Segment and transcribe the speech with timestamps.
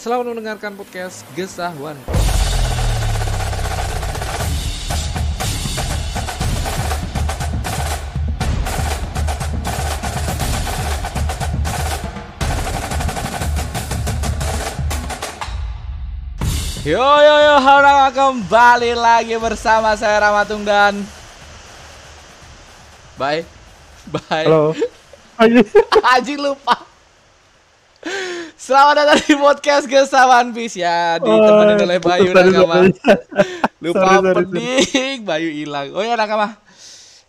[0.00, 2.00] selamat mendengarkan podcast Gesah One.
[16.80, 20.96] Yo yo yo, halo kembali lagi bersama saya Ramatung dan
[23.20, 23.44] Bye
[24.08, 24.72] Bye Halo.
[26.08, 26.89] Haji lupa
[28.56, 30.80] Selamat datang di podcast Gesa One Piece.
[30.80, 32.88] Ya Ditemani oleh Bayu Nakama.
[33.84, 35.92] Lupa Sorry, pening Bayu hilang.
[35.92, 36.56] Oh ya Nakama.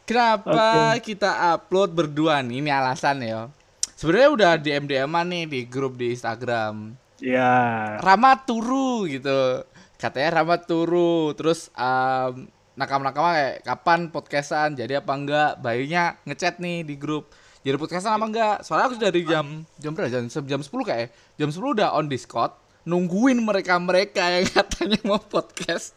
[0.07, 2.63] Kenapa kita upload berdua nih?
[2.63, 3.51] Ini alasan ya.
[3.99, 6.95] Sebenarnya udah di MDM nih di grup di Instagram.
[7.19, 7.51] Ya.
[7.99, 9.67] Rama turu gitu.
[9.99, 11.35] Katanya Rama turu.
[11.35, 12.47] Terus um,
[12.79, 14.79] nakam-nakama kayak kapan podcastan?
[14.79, 15.51] Jadi apa enggak?
[15.59, 18.55] Bayinya ngechat nih di grup jadi podcastan apa enggak?
[18.65, 20.09] Soalnya aku dari jam jam berapa?
[20.09, 21.13] Jam, jam 10 kayak?
[21.37, 25.93] Jam 10 udah on discord nungguin mereka mereka yang katanya mau podcast.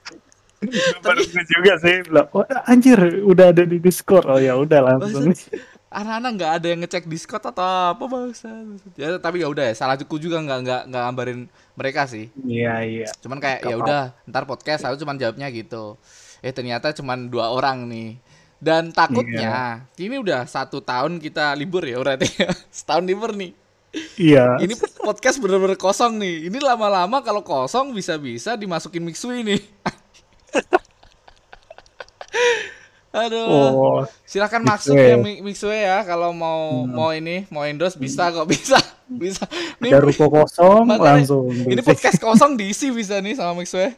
[1.05, 2.05] Baru gue juga sih.
[2.09, 4.25] Bilang, oh, anjir udah ada di Discord.
[4.29, 5.33] Oh ya udah langsung.
[5.95, 8.51] anak-anak nggak ada yang ngecek discord atau apa bangsa
[8.99, 11.41] ya tapi ya udah ya salah aku juga nggak nggak nggak gambarin
[11.79, 12.35] mereka sih.
[12.43, 13.09] Iya iya.
[13.23, 15.95] cuman kayak ya udah ntar podcast aku cuman jawabnya gitu.
[16.43, 18.19] Eh ternyata cuman dua orang nih
[18.63, 22.29] dan takutnya ini udah satu tahun kita libur ya berarti.
[22.39, 22.51] Ya.
[22.77, 23.53] setahun libur nih.
[24.19, 24.59] Iya.
[24.59, 24.75] ini
[25.07, 26.51] podcast bener-bener kosong nih.
[26.51, 29.63] Ini lama-lama kalau kosong bisa-bisa dimasukin mixui nih.
[33.15, 33.47] Aduh.
[33.47, 36.03] Oh, silakan masuk ya Mi- mixui ya.
[36.03, 38.75] Kalau mau mau ini mau endorse bisa kok bisa
[39.07, 39.47] bisa.
[39.79, 41.55] Ada ruko kosong langsung.
[41.55, 43.95] ini podcast kosong diisi bisa nih sama mixui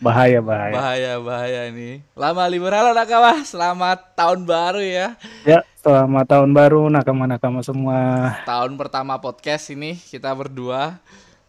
[0.00, 0.72] bahaya bahaya.
[0.74, 2.00] Bahaya bahaya ini.
[2.16, 5.14] Lama libur halo nakama, selamat tahun baru ya.
[5.44, 8.32] Ya, selamat tahun baru nakama-nakama semua.
[8.44, 10.96] Tahun pertama podcast ini kita berdua.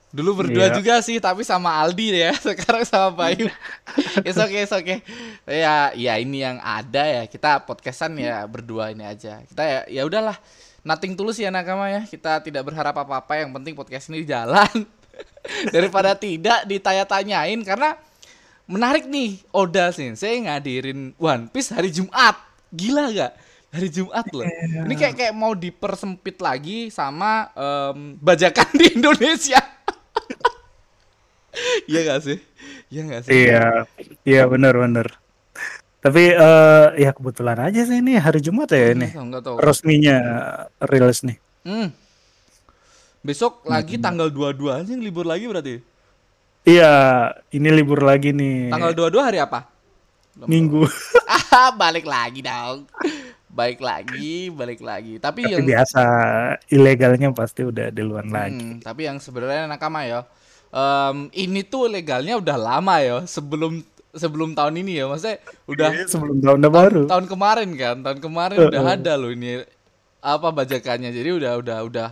[0.09, 0.75] Dulu berdua Iya.
[0.75, 2.33] juga sih, tapi sama Aldi ya.
[2.41, 3.45] Sekarang sama Bayu.
[4.27, 5.05] It's okay, it's okay.
[5.45, 7.23] Ya, ya ini yang ada ya.
[7.29, 9.45] Kita podcastan ya berdua ini aja.
[9.45, 10.33] Kita ya ya udahlah.
[10.81, 12.01] Nothing tulus ya nakama ya.
[12.09, 14.65] Kita tidak berharap apa-apa, yang penting podcast ini jalan.
[15.75, 17.97] Daripada tidak ditanya-tanyain karena
[18.69, 22.37] menarik nih Oda Sensei ngadirin One Piece hari Jumat.
[22.69, 23.33] Gila gak?
[23.69, 24.45] Hari Jumat loh.
[24.85, 29.61] Ini kayak kayak mau dipersempit lagi sama em, bajakan di Indonesia.
[31.89, 32.37] Iya gak sih?
[32.89, 33.31] Iya gak sih?
[33.33, 33.65] Iya,
[34.25, 35.17] iya benar-benar.
[35.99, 39.11] Tapi eh ya kebetulan aja sih ini hari Jumat ya ini.
[39.11, 39.55] Enggak tahu.
[39.59, 40.17] Resminya
[40.79, 41.37] rilis nih.
[41.67, 41.91] Hmm.
[43.19, 45.75] Besok lagi tanggal 22 aja libur lagi berarti.
[46.63, 46.91] Iya,
[47.51, 48.71] ini libur lagi nih.
[48.71, 49.67] Tanggal 22 hari apa?
[50.47, 50.83] Minggu.
[51.49, 52.85] Ah, balik lagi dong.
[53.49, 55.17] Balik lagi, balik lagi.
[55.17, 56.01] Tapi, Tapi yang biasa
[56.69, 58.77] ilegalnya pasti udah duluan lagi.
[58.77, 60.23] Hmm, tapi yang sebenarnya nakama ya.
[60.69, 63.81] em, ini tuh legalnya udah lama ya, sebelum
[64.13, 65.05] sebelum tahun ini ya.
[65.09, 67.01] Maksudnya udah Iya, sebelum tahun baru.
[67.09, 69.65] tahun kemarin kan, tahun kemarin udah ada loh ini
[70.21, 71.09] apa bajakannya.
[71.09, 72.07] Jadi udah udah udah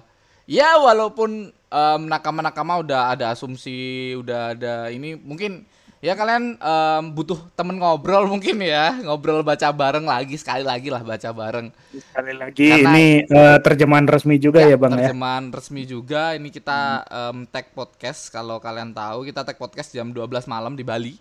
[0.48, 5.68] ya walaupun em, nakama-nakama udah ada asumsi, udah ada ini mungkin
[6.00, 11.04] ya kalian em, butuh temen ngobrol mungkin ya, ngobrol baca bareng lagi sekali lagi lah
[11.04, 11.68] baca bareng.
[11.92, 15.12] Sekali lagi Karena- ini eh, terjemahan resmi juga ya, Bang ya.
[15.12, 16.32] terjemahan resmi juga.
[16.34, 20.88] Ini kita em, tag podcast kalau kalian tahu kita tag podcast jam 12 malam di
[20.88, 21.20] Bali.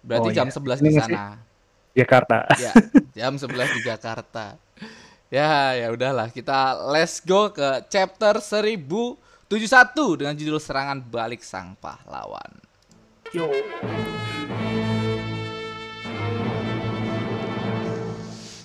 [0.00, 0.54] Berarti Oh, jam iya.
[0.54, 1.24] 11 Ini di sana.
[1.96, 2.38] Jakarta.
[2.56, 2.72] Ya,
[3.12, 4.54] jam 11 di Jakarta.
[5.26, 9.18] Ya, ya udahlah kita let's go ke chapter 1071
[10.22, 12.54] dengan judul serangan balik sang pahlawan.
[13.34, 13.50] Yo.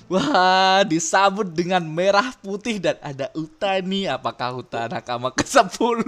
[0.06, 4.06] Wah, disambut dengan merah putih dan ada Utani.
[4.06, 6.06] Apakah Uta nakama ke-10?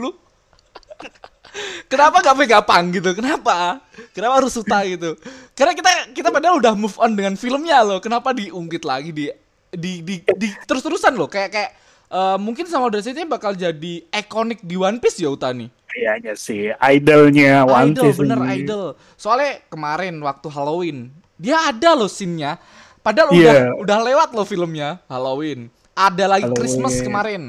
[1.89, 3.09] Kenapa gak Vegapunk gitu?
[3.17, 3.81] Kenapa?
[4.13, 5.17] Kenapa harus Uta gitu?
[5.57, 7.97] Karena kita kita padahal udah move on dengan filmnya loh.
[7.97, 9.33] Kenapa diungkit lagi di
[9.73, 11.27] di di, di terus-terusan loh?
[11.27, 11.71] Kayak kayak
[12.07, 15.67] eh, mungkin sama Oda Sensei bakal jadi ikonik di One Piece ya Utani.
[15.85, 18.65] Kayaknya sih idolnya One idol Piece bener ini.
[18.65, 18.83] idol
[19.13, 22.57] soalnya kemarin waktu Halloween dia ada loh scene-nya
[22.99, 23.37] padahal Iya.
[23.37, 26.57] udah udah lewat loh filmnya Halloween ada lagi Halloween.
[26.57, 27.43] Christmas kemarin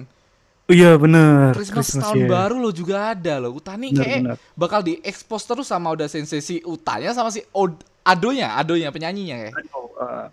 [0.65, 1.53] Iya bener.
[1.53, 2.29] Christmas, Christmas tahun ya.
[2.33, 3.53] baru lo juga ada lo.
[3.53, 4.37] Utani Bener, kayak bener.
[4.57, 9.55] bakal diekspos terus sama udah sensei si Utanya sama si Od Adonya, Adonya penyanyinya kayak.
[9.61, 10.25] Aduh, eh,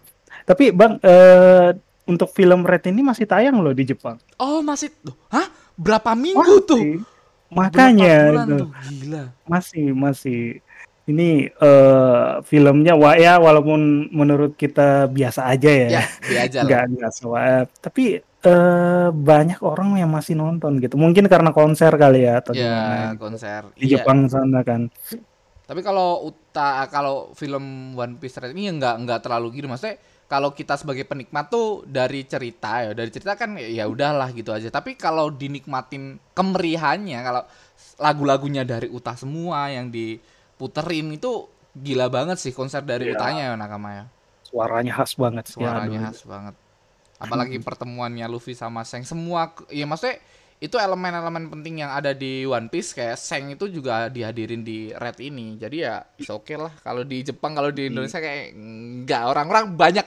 [0.44, 1.70] tapi bang, eh,
[2.04, 4.18] untuk film Red ini masih tayang loh di Jepang.
[4.36, 5.48] Oh masih, Loh, hah?
[5.74, 6.78] Berapa minggu tuh?
[6.78, 6.98] Masih.
[7.50, 8.56] Makanya Berapa bulan itu.
[8.58, 8.70] tuh?
[8.90, 9.24] Gila.
[9.46, 10.42] masih masih.
[11.04, 13.80] Ini eh filmnya wah ya walaupun
[14.10, 16.88] menurut kita biasa aja ya, Ya, dia aja lah.
[16.88, 17.68] nggak sewap.
[17.78, 20.96] Tapi eh banyak orang yang masih nonton gitu.
[20.96, 23.18] Mungkin karena konser kali ya atau Ya, gimana.
[23.18, 23.62] konser.
[23.74, 24.00] Di Iya.
[24.00, 24.88] Jepang sana kan.
[25.62, 29.98] Tapi kalau uta kalau film One Piece Red ini ya nggak nggak terlalu gitu maksudnya
[30.32, 34.72] kalau kita sebagai penikmat tuh dari cerita ya dari cerita kan ya udahlah gitu aja.
[34.72, 37.44] Tapi kalau dinikmatin kemerihannya kalau
[38.00, 43.20] lagu-lagunya dari Uta semua yang diputerin itu gila banget sih konser dari Iya.
[43.20, 44.06] Utanya ya Nakama ya.
[44.48, 45.52] Suaranya khas banget.
[45.52, 46.56] Suaranya khas banget.
[47.20, 50.16] Apalagi pertemuannya Luffy sama Seng semua ya maksudnya
[50.62, 55.18] itu elemen-elemen penting yang ada di One Piece kayak Seng itu juga dihadirin di Red
[55.18, 55.58] ini.
[55.58, 56.70] Jadi ya is oke lah.
[56.86, 60.06] Kalau di Jepang kalau di Indonesia kayak enggak orang-orang banyak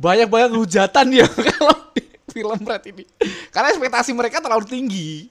[0.00, 3.04] banyak banyak hujatan ya kalau di film Red ini.
[3.52, 5.28] Karena ekspektasi mereka terlalu tinggi.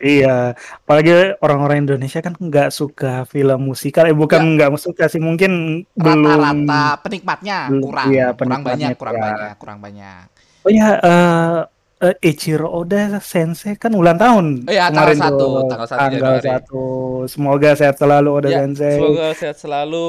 [0.00, 4.08] Iya, apalagi orang-orang Indonesia kan nggak suka film musikal.
[4.08, 6.24] Eh bukan nggak suka sih, mungkin belum.
[6.24, 10.24] Rata-rata penikmatnya belum- kurang, iya, kurang banyak, penikmatnya kurang banyak, kurang banyak.
[10.64, 11.56] Oh ya, eh
[12.00, 15.52] eh, Eiichiro Oda Sensei kan ulang tahun Oh iya, tanggal kemarin satu, tuh.
[15.68, 16.48] tanggal satu Tanggal Januari.
[16.48, 16.84] satu.
[17.26, 18.96] Semoga sehat selalu Oda Ya, Sensei.
[18.96, 20.06] semoga sehat selalu,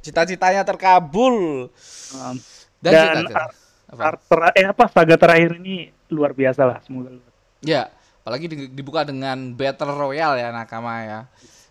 [0.00, 1.66] cita-citanya terkabul.
[2.12, 2.36] Um,
[2.78, 3.38] Dan, Dan, cita-cita.
[3.38, 3.54] ar-
[3.92, 4.02] Apa?
[4.08, 5.76] ar- ter- eh apa saga terakhir ini
[6.08, 7.12] luar biasa lah, semoga.
[7.60, 7.92] Ya,
[8.22, 11.20] apalagi di- dibuka dengan Battle Royale ya Nakama ya.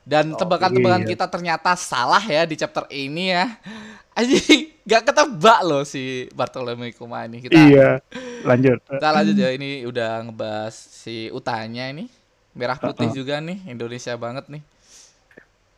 [0.01, 1.09] Dan tebakan-tebakan iya.
[1.13, 3.45] kita ternyata salah ya di chapter ini ya.
[4.18, 7.39] Aji gak ketebak loh si Bartolomeo Kuma ini.
[7.39, 8.01] Kita Iya,
[8.42, 8.80] lanjut.
[8.86, 12.10] kita lanjut ya ini udah ngebahas si Utanya ini.
[12.51, 13.16] Merah putih Uh-uh.
[13.16, 14.63] juga nih, Indonesia banget nih.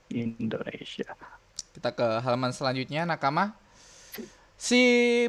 [0.09, 1.13] Indonesia.
[1.73, 3.53] Kita ke halaman selanjutnya Nakama.
[4.55, 4.79] Si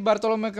[0.00, 0.52] Bartolomeo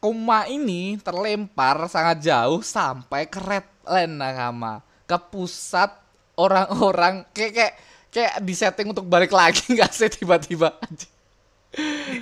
[0.00, 4.80] Kuma- ini terlempar sangat jauh sampai ke Redland Nakama.
[5.04, 5.92] Ke pusat
[6.36, 7.74] orang-orang kayak kayak
[8.08, 10.72] kayak disetting untuk balik lagi nggak sih tiba-tiba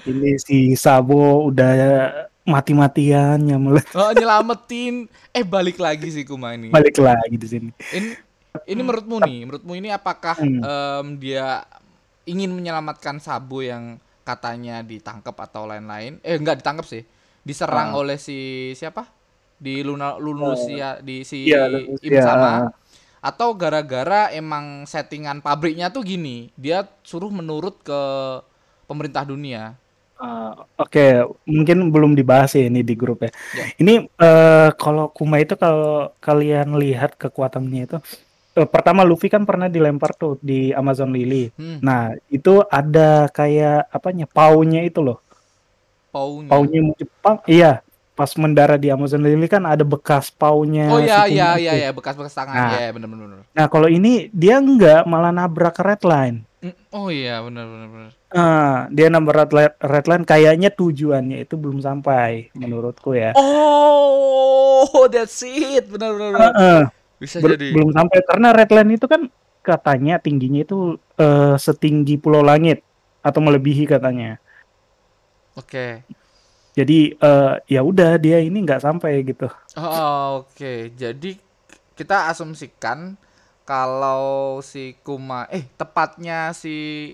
[0.04, 1.72] Ini si Sabo udah
[2.44, 3.84] mati-matian nyamelet.
[3.96, 5.08] Oh nyelamatin.
[5.32, 6.68] Eh balik lagi si Kuma ini.
[6.68, 7.70] Balik lagi di sini.
[7.92, 8.12] ini
[8.66, 10.60] ini menurutmu nih menurutmu ini apakah Hmm.
[10.60, 11.64] em, dia
[12.24, 16.20] ingin menyelamatkan Sabo yang katanya ditangkap atau lain-lain?
[16.20, 17.04] Eh enggak ditangkap sih.
[17.40, 18.00] Diserang Ah.
[18.00, 19.08] oleh si siapa?
[19.58, 21.66] Di Luna Lunusia di si Iya,
[21.98, 22.70] Im sama
[23.18, 28.00] atau gara-gara emang settingan pabriknya tuh gini dia suruh menurut ke
[28.88, 29.76] pemerintah dunia
[30.18, 33.30] Ah, Oke, mungkin belum dibahas ya ini di grup ya.
[33.54, 33.64] Ya.
[33.78, 37.96] Ini eh, kalau Kuma itu kalau kalian lihat kekuatannya itu,
[38.58, 41.54] eh, pertama Luffy kan pernah dilempar tuh di Amazon Lily.
[41.54, 45.22] hmm, Nah itu ada kayak apanya paunya itu loh,
[46.12, 47.38] paunya paunya Jepang.
[47.46, 47.82] Iya,
[48.18, 50.90] pas mendarat di Amazon Lily kan ada bekas paunya.
[50.90, 51.84] oh ya si ya Kuma ya itu.
[51.84, 52.70] ya bekas-bekas tangan Nah.
[52.74, 53.46] ya bener-bener bener.
[53.54, 56.47] Nah kalau ini dia nggak malah nabrak red line.
[56.58, 58.12] Mm, oh iya bener-bener bener.
[58.34, 63.30] Ah, dia nabrak red, li- red line kayaknya tujuannya itu belum sampai menurutku ya.
[63.38, 65.86] Oh, that's it.
[65.86, 66.30] Benar benar.
[66.34, 66.50] benar.
[66.50, 66.82] Heeh.
[67.18, 67.74] Bisa Bel- jadi.
[67.74, 69.30] belum sampai karena redline itu kan
[69.62, 72.82] katanya tingginya itu eh, setinggi Pulau Langit
[73.22, 74.38] atau melebihi katanya.
[75.54, 76.02] Oke.
[76.74, 79.50] Jadi eh, ya udah dia ini nggak sampai gitu.
[79.78, 80.94] Oh, oke.
[80.94, 81.38] Jadi
[81.98, 83.18] kita asumsikan
[83.68, 84.24] kalau
[84.64, 87.12] si Kuma eh tepatnya si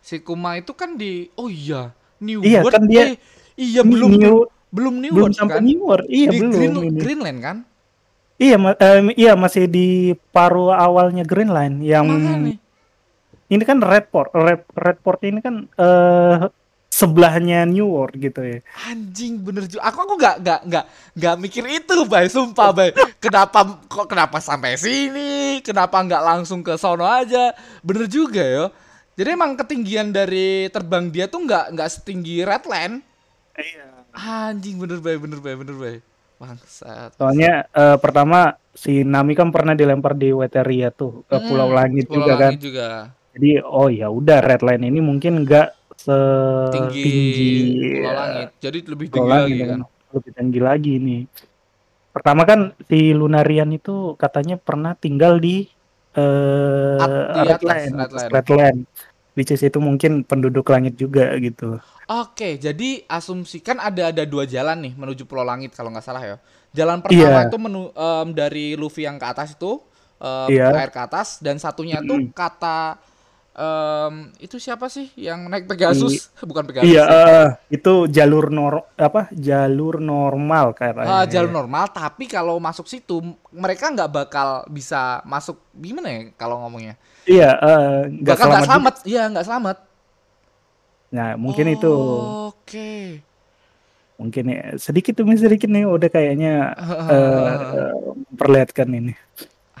[0.00, 3.16] si Kuma itu kan di oh iya New Iya, World kan dia- eh,
[3.54, 6.06] iya Ini belum New- belum New belum World sampai kan New World.
[6.08, 6.52] Iya di belum.
[6.52, 6.98] Green, ini.
[6.98, 7.56] Greenland kan
[8.36, 9.88] Iya ma- eh, iya masih di
[10.32, 12.56] paruh awalnya Green Line yang makanya
[13.46, 14.32] ini kan Redport.
[14.32, 16.36] Red Redport ini kan eh
[17.00, 18.58] sebelahnya New World gitu ya.
[18.86, 19.82] anjing bener juga.
[19.88, 20.84] Aku aku nggak nggak nggak
[21.16, 22.26] nggak mikir itu bay.
[22.28, 22.90] Sumpah bay.
[23.24, 25.64] Kenapa kok kenapa sampai sini?
[25.64, 27.56] Kenapa nggak langsung ke sono aja?
[27.80, 28.66] Bener juga ya
[29.18, 33.04] jadi emang ketinggian dari terbang dia tuh nggak nggak setinggi Redland
[33.56, 33.86] Iya.
[34.16, 35.96] anjing bener bay bener bay bener bay.
[36.40, 37.12] Bangsat.
[37.20, 42.06] Soalnya eh, pertama si Nami kan pernah dilempar di Weteria tuh ke Pulau Hmm, Langit
[42.08, 42.52] Pulau juga kan.
[42.54, 42.86] Langit juga.
[43.36, 45.68] Jadi oh ya udah Red Line ini mungkin nggak
[46.00, 47.50] setinggi tinggi
[48.00, 49.80] eh, Langit jadi lebih tinggi Langit lagi kan
[50.10, 51.22] lebih tinggi lagi nih.
[52.10, 55.70] Pertama kan si Lunarian itu katanya pernah tinggal di
[56.10, 58.32] eh At- di Red atas, Line, Red atas Line.
[58.34, 58.80] Red Line.
[59.38, 61.78] Which is itu mungkin penduduk langit juga gitu.
[62.10, 66.36] Oke, jadi asumsikan ada ada dua jalan nih menuju Pulau Langit kalau nggak salah ya.
[66.74, 67.46] Jalan pertama Iya.
[67.46, 69.78] itu menu em, dari Luffy yang ke atas itu
[70.18, 70.74] em, Iya.
[70.74, 72.98] air ke atas dan satunya tuh kata
[73.52, 76.30] em, itu siapa sih yang naik Pegasus?
[76.48, 76.86] Bukan Pegasus.
[76.86, 79.26] Iya, eh, itu jalur nor apa?
[79.30, 81.26] Jalur normal Ah, katanya.
[81.26, 86.94] jalur normal tapi kalau masuk situ mereka nggak bakal bisa masuk gimana ya kalau ngomongnya
[87.24, 88.94] Iya, eh, nggak bakal nggak selamat.
[89.04, 89.78] iya nggak selamat
[91.10, 91.90] Nah, mungkin itu
[92.54, 93.18] oke
[94.14, 96.76] mungkin ya, sedikit demi sedikit nih udah kayaknya
[97.12, 97.90] eh,
[98.30, 99.12] memperlihatkan ini.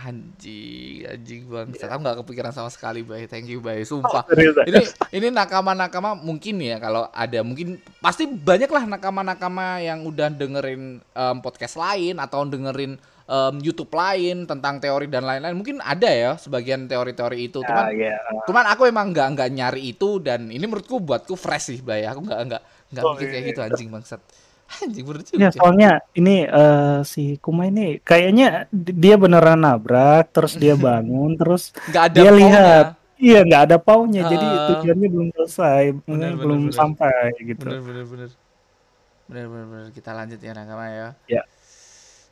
[0.00, 4.64] Anjing anjing bang saya nggak kepikiran sama sekali bay thank you bay sumpah Serius, ah?
[4.64, 4.80] ini
[5.12, 10.32] ini nakama nakama mungkin ya kalau ada mungkin pasti banyak lah nakama nakama yang udah
[10.32, 16.08] dengerin em, podcast lain atau dengerin em, YouTube lain tentang teori dan lain-lain mungkin ada
[16.08, 18.16] ya sebagian teori-teori itu cuman Ah, iya.
[18.48, 22.02] Cuman aku emang nggak nggak nyari itu dan ini menurutku buatku fresh sih, Blay.
[22.08, 23.50] Aku nggak nggak nggak Oh, mikir kayak iya.
[23.52, 24.20] gitu anjing bangsat.
[24.70, 25.38] Anjing bener juga.
[25.38, 31.34] Ya, soalnya ini eh, si Kuma ini kayaknya di- dia beneran nabrak, terus dia bangun,
[31.34, 32.38] terus Nggak ada dia maunya.
[32.38, 32.86] lihat,
[33.18, 34.66] iya nggak ada paunya, jadi Ah.
[34.70, 36.76] tujuannya belum selesai, Bener, bener, belum bener.
[36.78, 37.66] sampai gitu.
[37.66, 38.30] Bener bener bener.
[39.26, 39.86] Bener bener bener.
[39.90, 41.08] Kita lanjut ya nakama ya.
[41.26, 41.42] Ya.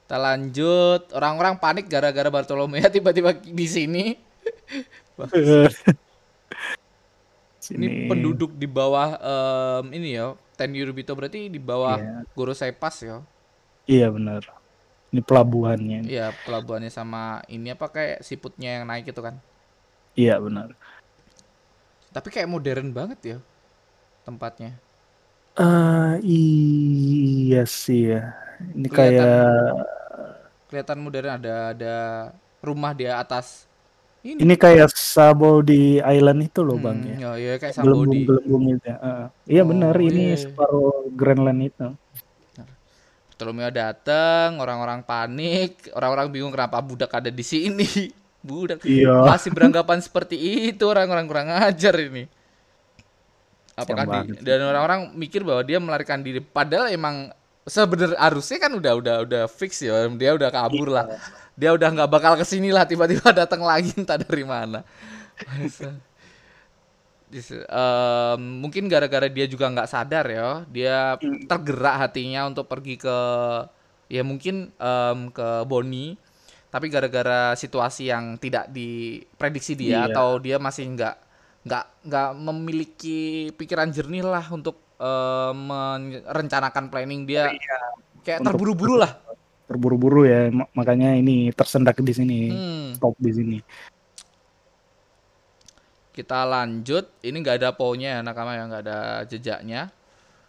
[0.03, 1.03] Kita lanjut.
[1.13, 4.05] Orang-orang panik gara-gara Bartolomea tiba-tiba di sini.
[7.69, 7.85] Sini.
[7.85, 10.33] Ini penduduk di bawah em, ini ya.
[10.57, 12.25] Ten Yurubito berarti di bawah Iya.
[12.33, 13.21] Goro Saipas ya.
[13.85, 14.43] Iya benar.
[15.13, 16.01] Ini pelabuhannya.
[16.05, 19.37] Iya, pelabuhannya sama ini apa kayak siputnya yang naik itu kan.
[20.17, 20.73] Iya benar.
[22.09, 23.39] Tapi kayak modern banget ya
[24.25, 24.73] tempatnya.
[25.61, 28.33] Eh iya sih ya.
[28.75, 29.13] Ini Kelihatan.
[29.13, 29.53] kayak
[30.69, 31.97] kelihatan modern ada ada
[32.61, 33.68] rumah di atas
[34.25, 37.19] ini ini kayak Sabo di Island itu loh Hmm, bang ya.
[37.21, 38.85] ya, ya kayak Sambodi Gelembung-gelembung itu.
[38.91, 38.97] ya.
[39.09, 40.37] Eh, iya Oh, benar ini iya, iya.
[40.43, 41.87] separuh Greenland itu.
[43.29, 48.11] Bartolomeo datang orang-orang panik orang-orang bingung kenapa budak ada di sini
[48.49, 49.15] budak Iya.
[49.23, 50.35] masih beranggapan seperti
[50.75, 52.27] itu orang-orang kurang ajar ini
[53.79, 57.31] apakah di, dan orang-orang mikir bahwa dia melarikan diri padahal emang
[57.69, 61.07] sebenarnya harusnya kan udah udah udah fix ya dia udah kabur lah.
[61.59, 64.81] Dia udah nggak bakal ke sini lah tiba-tiba datang lagi entah dari mana.
[67.29, 73.19] Em, mungkin gara-gara dia juga nggak sadar ya dia tergerak hatinya untuk pergi ke
[74.09, 76.17] ya mungkin em, ke Boni.
[76.69, 80.13] Tapi gara-gara situasi yang tidak diprediksi dia Iya.
[80.13, 81.17] atau dia masih nggak
[81.65, 83.21] nggak nggak memiliki
[83.57, 87.55] pikiran jernih lah untuk em, merencanakan planning dia
[88.23, 89.13] kayak Untuk- terburu-buru lah
[89.69, 92.41] Terburu-buru ya mak- makanya ini tersendak di sini.
[92.49, 92.97] Hmm.
[92.97, 93.59] Stop di sini.
[96.09, 97.05] Kita lanjut.
[97.21, 99.93] Ini nggak ada pounya ya nakama ya nggak ada jejaknya.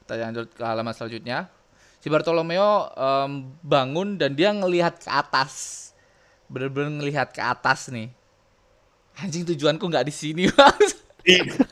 [0.07, 1.51] Kita lanjut ke halaman selanjutnya.
[1.99, 5.91] Si Bartolomeo em, bangun dan dia ngelihat ke atas.
[6.47, 8.07] Bener-bener ngelihat ke atas nih.
[9.19, 10.43] Anjing tujuanku nggak di sini.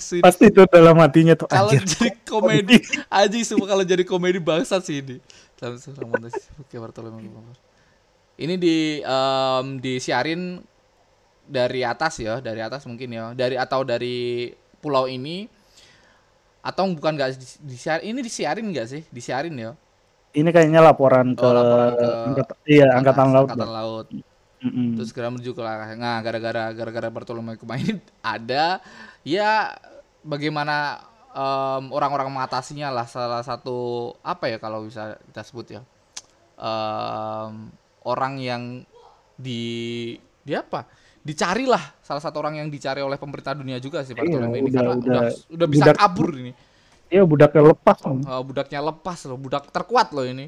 [0.00, 4.80] Maksud- Pasti itu dalam hatinya tuh kalau jadi komedi anjing semua kalau jadi komedi bangsat
[4.80, 5.20] sih ini.
[6.58, 7.44] Oke Bartolomeo
[8.34, 10.64] ini di em, disiarin
[11.44, 13.24] dari atas ya dari atas mungkin ya.
[13.32, 14.48] Dari atau dari
[14.80, 15.44] pulau ini
[16.60, 19.02] atau bukan nggak dis- disiarin ini disiarin nggak sih?
[19.06, 19.72] Disiarin ya.
[20.30, 23.48] Ini kayaknya laporan ke, Oh, laporan ke angkat- iya angkatan laut.
[23.50, 24.06] angkatan laut.
[24.60, 24.92] Mm-mm.
[24.92, 28.76] terus segera menuju ke arah nah gara-gara gara-gara Bartolomeo kemarin ada
[29.22, 29.72] ya
[30.20, 31.00] bagaimana
[31.30, 33.76] em, orang-orang mengatasinya lah salah satu
[34.20, 35.82] apa ya kalau bisa kita sebut ya
[36.56, 37.72] Em,
[38.02, 38.62] orang yang
[39.34, 40.84] di di apa
[41.18, 44.72] dicari lah salah satu orang yang dicari oleh pemerintah dunia juga sih Bartolomeo ini udah-
[44.74, 46.52] karena udah udah- udah bisa budak- kabur ini
[47.10, 47.98] Iya budaknya lepas.
[48.06, 50.46] Eh, budaknya lepas loh budak terkuat loh ini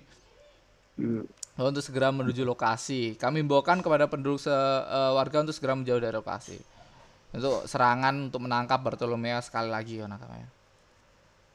[0.95, 1.25] Iya.
[1.55, 3.13] Oh, untuk segera menuju lokasi.
[3.15, 6.57] Kami membawakan kepada penduduk se eh, warga untuk segera menjauh dari lokasi.
[7.33, 10.49] Untuk serangan untuk menangkap Bartolomeo sekali lagi ya nakamanya.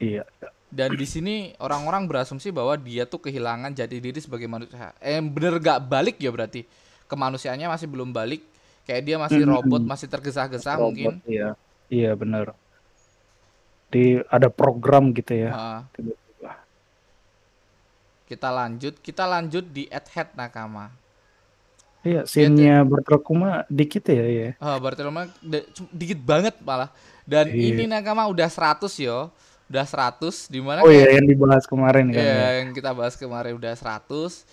[0.02, 0.26] Iya.
[0.68, 4.92] Dan di sini orang-orang berasumsi bahwa dia tuh kehilangan jati diri sebagai manusia.
[4.98, 6.66] Eh bener gak balik ya berarti.
[7.08, 8.42] Kemanusiaannya masih belum balik.
[8.84, 9.54] Kayak dia masih Mm-mm.
[9.54, 11.12] robot, masih tergesa-gesa Robot, mungkin.
[11.24, 11.56] Iya.
[11.88, 12.52] Iya benar.
[13.88, 15.84] Di ada program gitu ya.
[15.96, 16.52] Tiba-tiba.
[18.28, 20.92] kita lanjut, kita lanjut di at head nakama.
[22.06, 24.48] Iya, scene-nya Bertrokuma dikit ya ya.
[24.62, 24.78] Ah,
[25.74, 26.94] cum- dikit banget malah.
[27.26, 27.74] Dan Iya.
[27.74, 29.28] ini nakama udah 100 yo.
[29.68, 32.22] Udah 100 di mana Oh iya yang dibahas kemarin kan.
[32.24, 32.48] Iya, ya.
[32.64, 34.46] yang kita bahas kemarin udah 100.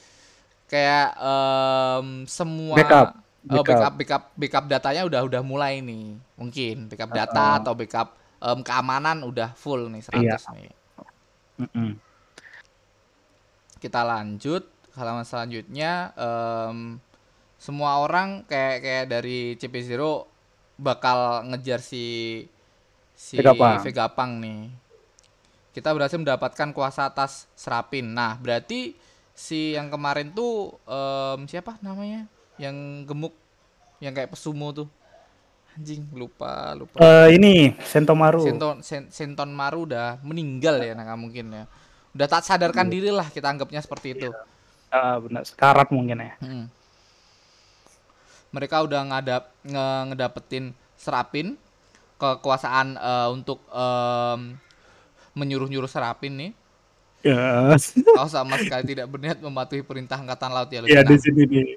[0.68, 3.64] Kayak em, semua Backup, eh, backup.
[3.64, 6.18] backup backup backup datanya udah udah mulai nih.
[6.36, 8.12] Mungkin backup data atau backup
[8.42, 10.38] em, keamanan udah full nih 100 Iya.
[10.52, 10.72] nih.
[11.56, 11.92] Mm-mm.
[13.76, 16.98] kita lanjut halaman selanjutnya em,
[17.66, 20.30] semua orang kayak kayak dari CP0
[20.78, 22.46] bakal ngejar si
[23.18, 23.82] si Vegapunk.
[23.82, 24.62] Vegapunk nih.
[25.74, 28.06] Kita berhasil mendapatkan kuasa atas Serapin.
[28.14, 28.94] Nah, berarti
[29.34, 32.30] si yang kemarin tuh em, siapa namanya?
[32.62, 33.34] Yang gemuk
[33.98, 34.88] yang kayak pesumo tuh.
[35.76, 37.04] Anjing, lupa, lupa.
[37.04, 38.46] Eh, ini Sentomaru.
[38.46, 41.64] Senton Sen- Senton Maru udah meninggal ya nah mungkin ya.
[42.16, 44.32] Udah tak sadarkan diri lah kita anggapnya seperti itu.
[44.88, 45.44] Ah, benar.
[45.44, 46.32] Sekarat mungkin ya.
[46.40, 46.72] Mm.
[48.56, 51.60] Mereka udah ngadap nge- ngedapetin serapin
[52.16, 54.56] kekuasaan eh, untuk em,
[55.36, 56.52] menyuruh-nyuruh serapin nih.
[57.20, 57.76] Ya.
[58.16, 61.20] Kau sama sekali tidak berniat mematuhi perintah angkatan laut ya ya di Lucina.
[61.20, 61.68] sini nih.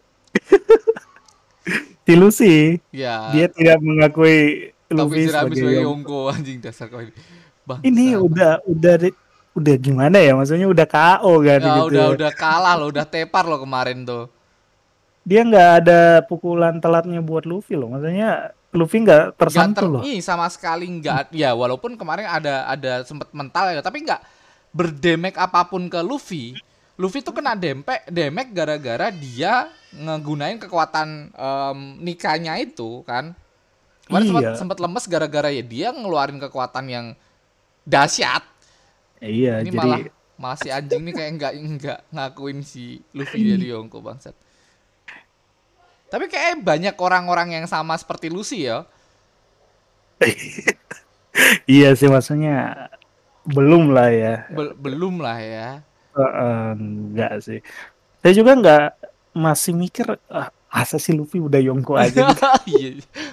[2.05, 2.57] si Lucy,
[2.89, 3.29] Ya.
[3.29, 6.33] dia tidak mengakui Luffy sebagai sebagai Yonko.
[6.33, 7.13] Anjing dasar kau ini.
[7.67, 7.85] Bangsa.
[7.85, 9.19] Ini udah udah di-
[9.53, 10.33] udah gimana ya?
[10.33, 11.89] Maksudnya udah KO kan ya, gitu.
[11.93, 14.25] udah udah kalah loh, udah tepar loh kemarin tuh.
[15.29, 17.93] Dia nggak ada pukulan telatnya buat Luffy loh.
[17.93, 20.03] Maksudnya Luffy nggak tersentuh ter- loh.
[20.05, 24.21] ih, sama sekali nggak ya walaupun kemarin ada ada sempet mental ya tapi nggak
[24.71, 26.53] berdemek apa pun ke Luffy
[26.97, 33.33] Luffy tuh kena dempek demek gara-gara dia ngegunain kekuatan em, nikahnya itu kan
[34.05, 34.53] kemarin sempat Iya.
[34.57, 37.07] sempat lemes gara-gara ya dia ngeluarin kekuatan yang
[37.85, 38.45] dahsyat
[39.19, 39.99] Iya, ini jadi malah
[40.37, 44.37] masih anjing nih kayak nggak nggak ngakuin si Luffy jadi Yonko bangsat
[46.09, 48.85] tapi kayak banyak orang-orang yang sama seperti Lucy ya
[51.71, 52.89] iya sih maksudnya
[53.49, 54.35] belum lah ya.
[54.53, 55.69] Bel- belum lah ya.
[56.13, 57.59] Eh, enggak sih.
[58.21, 58.85] Saya juga nggak
[59.33, 62.45] masih mikir ah, asa sih Luffy udah Yonko aja gitu.
[62.75, 62.91] Iya.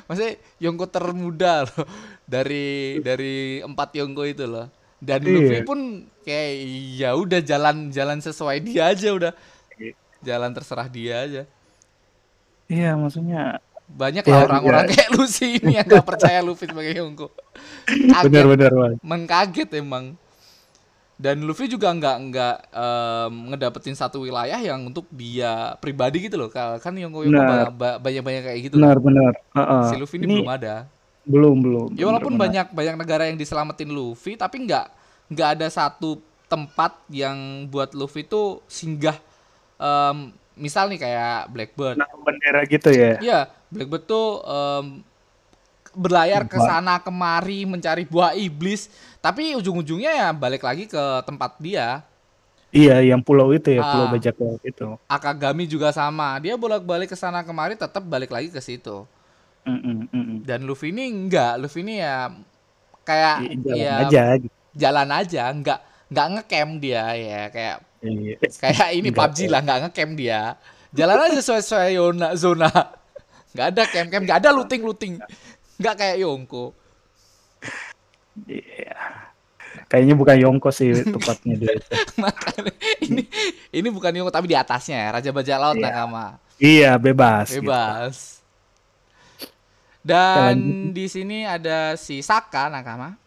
[0.08, 1.84] Maksudnya Yongko termuda loh
[2.24, 4.70] dari dari empat Yongko itu loh.
[5.02, 5.34] Dan Iya.
[5.36, 5.80] Luffy pun
[6.24, 6.52] kayak
[6.96, 9.34] ya udah jalan jalan sesuai dia aja udah.
[9.76, 9.94] Iya.
[10.24, 11.42] Jalan terserah dia aja.
[12.66, 14.92] Iya, maksudnya Banyak Ya, lah orang-orang iya.
[14.98, 16.98] kayak Lucy ini yang gak percaya Luffy sebagai.
[16.98, 18.72] Kaget, benar-benar
[19.06, 20.18] mengkaget emang.
[21.16, 26.52] Dan Luffy juga nggak nggak em, ngedapetin satu wilayah yang untuk dia pribadi gitu loh.
[26.52, 27.72] Kan Yongko Benar.
[28.02, 28.76] banyak-banyak kayak gitu.
[28.82, 29.32] Benar-benar.
[29.56, 29.84] Heeh.
[29.88, 30.90] Si Luffy ini, belum ada.
[31.26, 31.88] belum belum.
[31.96, 32.68] Ya walaupun benar-benar.
[32.68, 34.86] banyak banyak negara yang diselamatin Luffy, tapi nggak
[35.32, 36.20] nggak ada satu
[36.52, 39.16] tempat yang buat Luffy itu singgah.
[39.80, 41.96] em, misal nih kayak Blackbird.
[42.00, 43.20] Nah, bendera gitu ya.
[43.20, 43.40] Iya,
[43.72, 44.86] Blackbird tuh em,
[45.96, 48.92] berlayar ke sana kemari mencari buah iblis,
[49.24, 52.04] tapi ujung-ujungnya ya balik lagi ke tempat dia.
[52.76, 54.12] Iya, yang pulau itu ya, pulau Ah.
[54.12, 54.88] bajak laut itu.
[55.08, 59.08] Akagami juga sama, dia bolak-balik ke sana kemari tetap balik lagi ke situ.
[59.66, 60.38] Mm-mm, mm-mm.
[60.44, 62.30] Dan Luffy ini enggak, Luffy ini ya
[63.08, 64.56] kayak Iya, Jalan ya aja gitu.
[64.76, 65.80] jalan aja, enggak
[66.12, 68.36] enggak ngecamp dia ya kayak Iya.
[68.60, 69.32] kayak ini Enggak.
[69.32, 70.42] PUBG lah enggak ngecamp dia.
[70.96, 72.70] Jalan aja sesuai sesuai zona zona.
[73.52, 75.14] Enggak ada camp camp, enggak ada looting looting.
[75.76, 76.66] Enggak kayak Yongko.
[78.48, 78.96] Iya.
[79.86, 81.72] Kayaknya bukan Yonko sih tepatnya dia.
[81.78, 81.90] itu.
[82.24, 82.72] Makanya
[83.06, 83.24] ini
[83.72, 85.86] ini bukan Yongko tapi di atasnya ya, Raja Bajak Laut Iya.
[85.88, 86.26] Nakama.
[86.56, 87.48] Iya, bebas.
[87.52, 87.68] gitu.
[87.68, 88.40] Bebas.
[90.06, 90.56] Dan
[90.94, 93.18] di sini ada si Saka Nakama.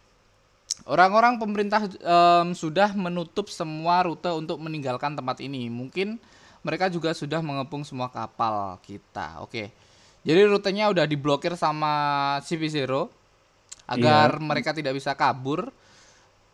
[0.89, 5.69] Orang-orang pemerintah em, sudah menutup semua rute untuk meninggalkan tempat ini.
[5.69, 6.17] Mungkin
[6.65, 9.37] mereka juga sudah mengepung semua kapal kita.
[9.45, 9.69] Oke.
[10.25, 11.93] Jadi rutenya udah diblokir sama
[12.41, 13.07] CP0
[13.85, 15.69] agar mereka tidak bisa kabur.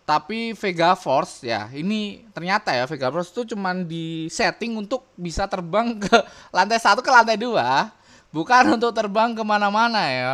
[0.06, 5.50] Tapi Vega Force ya, ini ternyata ya Vega Force itu cuman di setting untuk bisa
[5.50, 6.14] terbang ke
[6.56, 7.90] lantai satu ke lantai dua,
[8.30, 10.34] bukan untuk terbang ke mana-mana ya.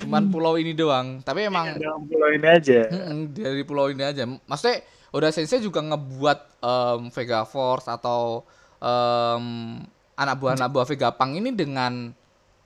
[0.00, 1.20] Cuman pulau ini doang.
[1.20, 2.80] Tapi emang Dalam pulau ini aja.
[3.30, 4.24] Dari pulau ini aja.
[4.24, 8.42] Maksudnya Oda Sensei juga ngebuat em, Vega Force atau
[8.80, 9.44] em,
[10.16, 12.12] anak buah anak buah Vega Pang ini dengan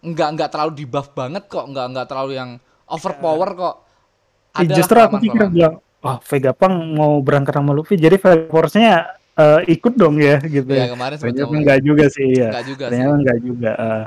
[0.04, 2.50] nggak nggak terlalu di buff banget kok, nggak nggak terlalu yang
[2.84, 3.76] overpower kok.
[4.54, 8.92] Ih, Adalah justru aku pikir bilang, wah Vegapunk mau berangkat sama Luffy, jadi Vega Force-nya
[9.34, 10.94] eh, ikut dong ya gitu Ya ya.
[10.94, 12.50] kemarin Ternyata ngomong enggak juga sih ya.
[12.54, 13.00] Nggak juga sih.
[13.02, 13.70] Enggak juga.
[13.74, 14.04] eh.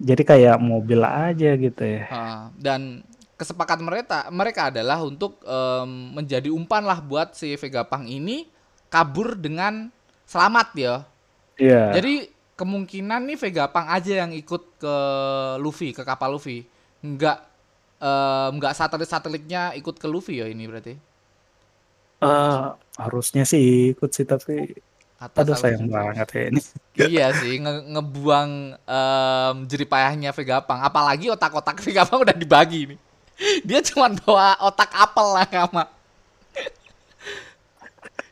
[0.00, 2.02] Jadi kayak mobil aja gitu ya.
[2.08, 3.04] Ah, dan
[3.36, 8.48] kesepakatan mereka mereka adalah untuk em, menjadi umpan lah buat si Vega Pang ini
[8.88, 9.92] kabur dengan
[10.24, 10.94] selamat ya.
[11.60, 12.00] Iya.
[12.00, 14.96] Jadi kemungkinan nih Vega Pang aja yang ikut ke
[15.60, 16.64] Luffy, ke kapal Luffy.
[17.04, 17.44] Enggak
[18.00, 20.94] em, enggak satelit-satelitnya ikut ke Luffy ya ini berarti.
[22.20, 22.64] Eh,
[23.00, 24.76] harusnya sih ikut sih tapi
[25.20, 25.92] Atau aduh sayang satu.
[25.92, 26.60] banget ya ini.
[27.12, 30.80] Iya sih, nge- ngebuang em, jeripayahnya Vega Pang.
[30.80, 32.98] Apalagi otak-otak Vega Pang udah dibagi nih.
[33.64, 35.84] Dia cuma bawa otak apel lah sama.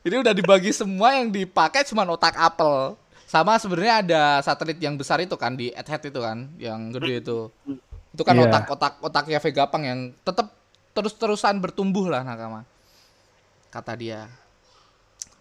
[0.01, 2.97] Ini udah dibagi semua yang dipakai cuma otak apel.
[3.25, 7.53] Sama sebenarnya ada satelit yang besar itu kan di Head itu kan, yang gede itu.
[8.09, 8.49] Itu kan Iya.
[8.49, 10.49] otak-otak otaknya Vegapunk yang tetap
[10.93, 12.65] terus-terusan bertumbuh lah nakama.
[13.69, 14.33] Kata dia.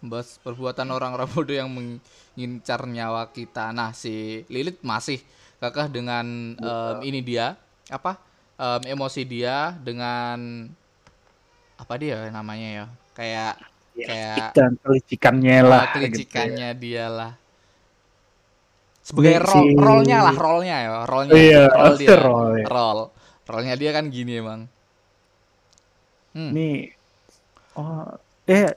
[0.02, 3.74] Bos perbuatan orang-orang bodoh yang mengincar nyawa kita.
[3.74, 5.18] Nah, si Lilith masih
[5.58, 7.58] kakak dengan em, ini dia
[7.90, 8.14] apa?
[8.58, 10.70] Em, emosi dia dengan
[11.78, 12.86] apa dia namanya ya?
[13.16, 13.54] Kayak
[14.06, 16.58] kayak dan kelicikannya lah lah gitu ya.
[16.58, 17.32] kelicikannya dia lah
[19.08, 22.62] sebagai role si- role-nya lah role-nya ya role-nya Iya, role dia role.
[22.72, 23.02] role
[23.48, 24.60] role-nya dia kan gini emang
[26.34, 26.52] hmm.
[26.52, 26.90] Ini
[27.76, 28.04] oh
[28.48, 28.68] eh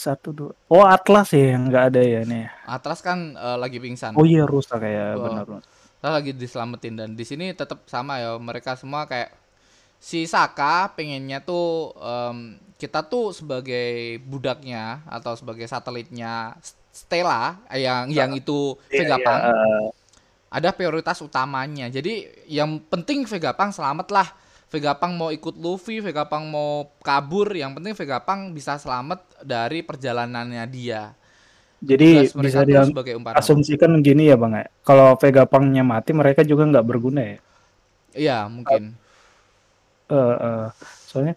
[0.00, 4.16] satu dua oh Atlas ya yang nggak ada ya nih Atlas kan eh, lagi pingsan
[4.16, 5.28] oh iya rusak kayak Oh.
[5.28, 5.62] benar benar
[6.00, 9.36] Atlas lagi diselamatin dan di sini tetap sama ya mereka semua kayak
[10.00, 16.56] si Saka pengennya tuh em, kita tuh sebagai budaknya atau sebagai satelitnya
[16.88, 19.86] Stella eh, yang yang itu Iya, Vegapunk iya, eh,
[20.50, 21.86] ada prioritas utamanya.
[21.86, 24.28] Jadi yang penting Vegapunk selamat lah.
[24.70, 26.70] Vegapunk mau ikut Luffy, Vegapunk mau
[27.02, 31.02] kabur, yang penting Vegapunk bisa selamat dari perjalanannya dia.
[31.80, 32.60] jadi bisa
[33.16, 37.38] umpan asumsikan gini ya bang ya kalau Vegapunk-nya mati mereka juga nggak berguna ya
[38.14, 38.82] Iya, mungkin.
[40.10, 40.66] Eh, eh,
[41.06, 41.34] soalnya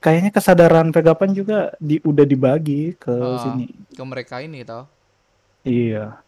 [0.00, 3.36] kayaknya kesadaran Vegapunk juga di udah dibagi ke Oh.
[3.36, 4.84] sini Ke mereka ini toh.
[5.64, 6.24] iya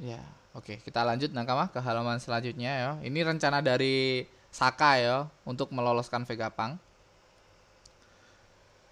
[0.00, 0.18] Ya,
[0.56, 0.82] oke.
[0.82, 2.90] Kita lanjut Nakama ke halaman selanjutnya ya.
[3.06, 5.16] Ini rencana dari Saka ya
[5.48, 6.76] untuk meloloskan Vegapunk.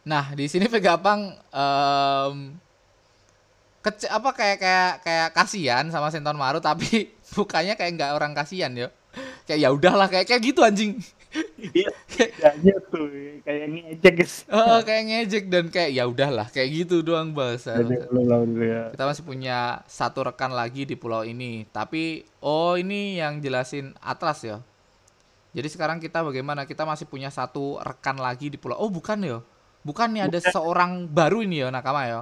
[0.09, 2.57] Nah, di sini Vegapunk em
[3.81, 8.73] kece apa kayak kayak kayak kasihan sama Senton Maru tapi bukannya kayak nggak orang kasihan
[8.73, 8.89] ya.
[9.45, 10.97] Kayak ya udahlah kayak kayak gitu anjing.
[11.63, 13.07] iya kayaknya tuh
[13.47, 17.79] kayak ngejek guys Oh, kayak ngejek dan kayak ya udahlah kayak gitu doang bahasa.
[18.91, 21.69] Kita masih punya satu rekan lagi di pulau ini.
[21.71, 24.59] Tapi oh ini yang jelasin Atlas ya.
[25.51, 26.63] Jadi sekarang kita bagaimana?
[26.69, 28.79] Kita masih punya satu rekan lagi di pulau.
[28.79, 29.39] Oh bukan ya?
[29.83, 32.21] Bukan nih ada seorang baru ini ya nakama ya.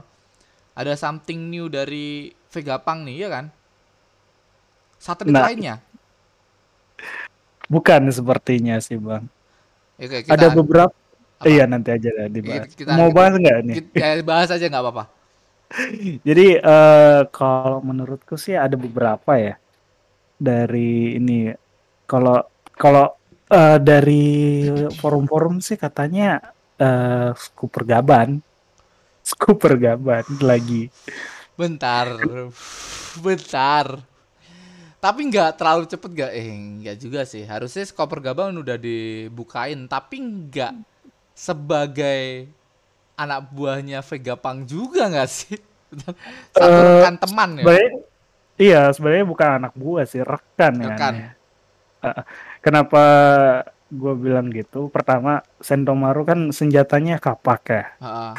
[0.78, 3.46] Ada something new dari Vegapunk nih ya kan?
[4.98, 5.76] Satelit Nah, lainnya.
[7.68, 9.28] bukan sepertinya sih bang
[10.00, 10.88] Oke, kita, ada beberapa
[11.38, 11.46] Apa?
[11.46, 14.82] iya nanti aja lah dibahas Kita- mau bahas nggak nih kita- eh, bahas aja nggak
[14.82, 15.04] apa-apa.
[16.26, 19.60] Jadi eh, kalau menurutku sih ada beberapa ya
[20.40, 21.52] dari ini.
[22.08, 22.40] Kalau
[22.72, 23.12] kalau
[23.48, 24.26] eh, dari
[24.96, 26.40] forum-forum sih katanya
[26.78, 28.38] eh Scooper Gaban,
[29.28, 30.88] Scooper Gaban lagi.
[31.58, 32.06] Bentar,
[33.18, 33.98] bentar.
[34.98, 36.32] Tapi nggak terlalu cepet gak?
[36.34, 36.50] Eh,
[36.82, 37.46] nggak juga sih.
[37.46, 40.74] Harusnya Skoper Gabang udah dibukain, tapi nggak
[41.38, 42.50] sebagai
[43.14, 45.54] anak buahnya Vegapunk juga nggak sih?
[46.54, 47.64] Satu rekan teman ya.
[47.66, 47.90] Sebenarnya
[48.58, 50.88] iya sebenarnya bukan anak buah sih rekan ya.
[50.90, 51.14] Rekan.
[51.98, 52.22] Eh,
[52.60, 53.02] Kenapa
[53.88, 54.88] gue bilang gitu?
[54.88, 57.84] Pertama Sentomaru kan senjatanya kapak ya.
[57.98, 58.32] Heeh.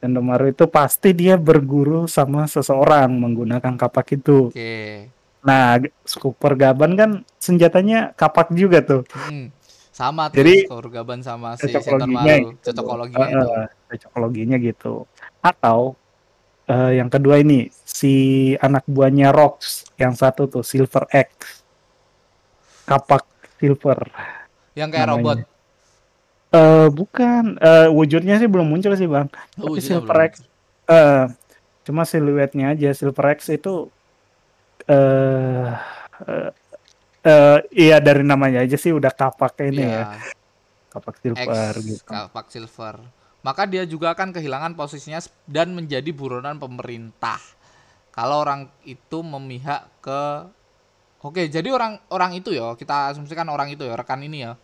[0.00, 4.48] Sentomaru itu pasti dia berguru sama seseorang menggunakan kapak itu.
[4.48, 5.12] Oke.
[5.40, 9.02] Nah, Scooper Gaban kan senjatanya kapak juga tuh.
[9.12, 9.48] Hmm.
[9.90, 12.24] Sama tuh Jadi, Gaban sama si cocokologinya Senton Maru.
[12.56, 12.64] gitu.
[12.72, 13.48] Cocokologinya Eh, itu.
[13.92, 14.94] cocokologinya gitu.
[15.44, 15.78] Atau
[16.64, 18.12] eh, yang kedua ini si
[18.56, 21.60] anak buahnya Rox yang satu tuh Silver X.
[22.88, 23.28] Kapak
[23.60, 24.00] silver.
[24.74, 25.20] Yang kayak namanya.
[25.20, 25.38] robot.
[26.50, 29.30] Eh bukan, eh wujudnya sih belum muncul sih, Bang.
[29.60, 30.32] Oh, Tapi Silver belum X
[30.90, 31.24] eh
[31.86, 33.86] cuma siluetnya aja Silver X itu
[34.90, 35.70] eh
[36.26, 36.50] eh,
[37.22, 40.32] eh, iya dari namanya aja sih udah kapak ini ya, Iya.
[40.90, 42.10] kapak X silver gitu.
[42.10, 42.94] Kapak Silver.
[43.40, 47.40] Maka dia juga akan kehilangan posisinya dan menjadi buronan pemerintah.
[48.12, 50.50] Kalau orang itu memihak ke
[51.20, 54.56] Oke, jadi orang orang itu ya, kita asumsikan orang itu ya, rekan ini ya.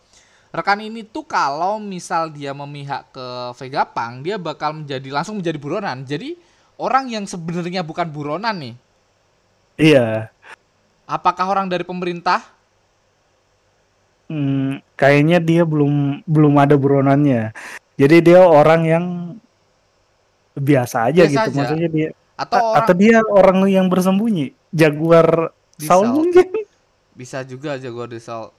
[0.49, 3.27] Rekan ini tuh kalau misal dia memihak ke
[3.61, 6.01] Vegapunk, dia bakal menjadi langsung menjadi buronan.
[6.01, 6.33] Jadi
[6.81, 8.75] orang yang sebenarnya bukan buronan nih.
[9.77, 10.33] Iya.
[11.05, 12.41] Apakah orang dari pemerintah?
[14.27, 17.53] Hmm, kayaknya dia belum belum ada buronannya.
[18.01, 19.05] Jadi dia orang yang
[20.57, 21.49] biasa aja Biasa gitu.
[21.53, 21.57] aja.
[21.61, 26.15] Maksudnya dia Atau orang atau dia orang yang bersembunyi, jaguar Di Saul Saul.
[26.17, 26.47] mungkin.
[27.13, 28.49] Bisa juga jago Desal.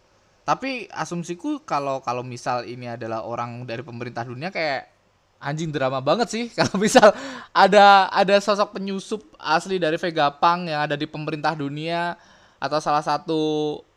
[0.47, 4.89] Tapi asumsiku kalau kalau misal ini adalah orang dari pemerintah dunia kayak
[5.39, 7.15] anjing drama banget sih kalau misal
[7.55, 12.19] ada ada sosok penyusup asli dari Vegapunk yang ada di pemerintah dunia
[12.59, 13.39] atau salah satu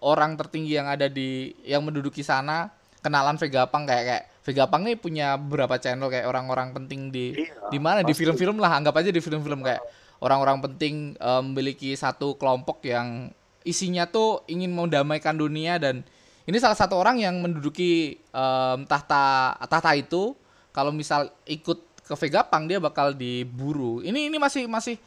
[0.05, 2.69] orang tertinggi yang ada di yang menduduki sana
[3.01, 7.79] kenalan Vegapunk kayak kayak Vegapunk nih punya beberapa channel kayak orang-orang penting di Iya, di
[7.81, 9.81] mana di film-film lah anggap aja di film-film kayak
[10.21, 13.33] orang-orang penting eh, memiliki satu kelompok yang
[13.65, 16.01] isinya tuh ingin mendamaikan dunia dan
[16.49, 20.33] ini salah satu orang yang menduduki em, tahta tahta itu.
[20.71, 24.01] Kalau misal ikut ke Vegapunk dia bakal diburu.
[24.01, 24.97] Ini ini masih masih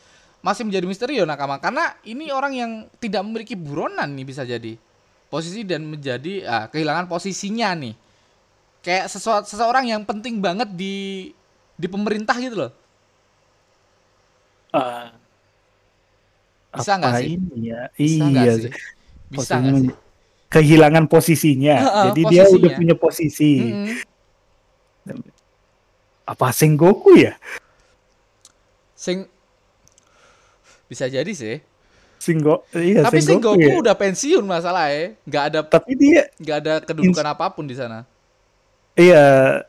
[0.45, 1.59] masih menjadi misteri ya nakama.
[1.59, 2.71] Karena ini orang yang
[3.03, 4.79] tidak memiliki buronan nih bisa jadi.
[5.27, 7.95] Posisi dan menjadi ah, kehilangan posisinya nih.
[8.85, 11.35] Kayak sesuatu seseorang yang penting banget di
[11.75, 12.84] di pemerintah gitu loh
[14.75, 15.15] Ah,
[16.75, 17.39] Bisa nggak sih?
[17.39, 17.83] ini ya?
[17.95, 18.73] Bisa iya sih.
[19.31, 19.95] Bisa Posisinya nggak sih?
[20.51, 21.75] Kehilangan posisinya.
[21.77, 22.75] Heeh, Jadi dia udah posisinya.
[22.75, 23.53] punya posisi.
[23.63, 23.87] Mm-mm.
[26.25, 27.37] Apa Sengoku ya?
[28.95, 29.29] Sing
[30.87, 31.59] bisa jadi sih.
[32.17, 33.77] Singgo iya Tapi Sengoku Sengoku ya.
[33.79, 35.13] udah pensiun masalahnya.
[35.23, 38.03] Nggak ada Tapi dia nggak ada kedudukan apa pun di sana.
[38.95, 39.61] iya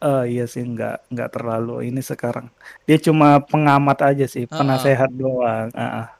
[0.00, 2.48] eh, iya sih nggak nggak terlalu ini sekarang.
[2.88, 4.56] Dia cuma pengamat aja sih, Heeh.
[4.56, 5.68] penasehat doang.
[5.76, 6.16] Ah.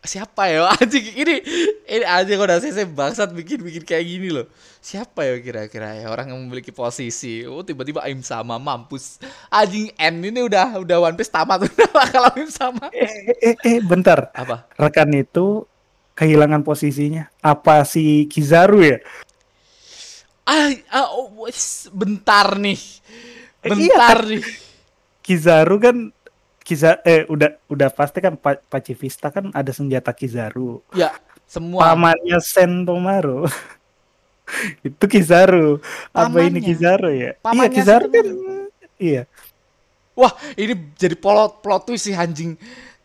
[0.00, 1.44] Siapa ya anjing ini
[1.84, 4.48] ini anjing udah saya bangsat bikin bikin kayak gini loh.
[4.80, 7.44] Siapa ya kira-kira ya orang yang memiliki posisi.
[7.44, 9.20] Oh tiba-tiba Aim sama mampus.
[9.52, 12.88] Anjing N ini udah udah One Piece tamat udah kalau Aim sama.
[12.96, 14.32] Eh, eh, eh, eh, bentar.
[14.32, 14.64] Apa?
[14.80, 15.68] Rekan itu
[16.16, 17.28] kehilangan posisinya.
[17.44, 19.04] Apa si Kizaru ya?
[20.50, 21.46] Ah, ah oh,
[21.94, 22.80] bentar nih.
[23.62, 24.42] Eh, Bentar nih.
[25.22, 25.96] Kizaru kan
[26.66, 30.82] Kiza eh udah udah pasti kan Pa- Pacifista kan ada senjata Kizaru.
[30.90, 31.14] Ya,
[31.46, 33.46] semua Pamannya Sentomaru.
[34.86, 35.78] itu Kizaru.
[36.10, 36.60] Apa ini Pamannya?
[36.66, 37.14] Kizaru ya?
[37.14, 38.26] iya Pamannya Kizaru kan.
[39.00, 39.22] Iya.
[40.18, 42.58] Wah, ini jadi plot plot twist sih anjing.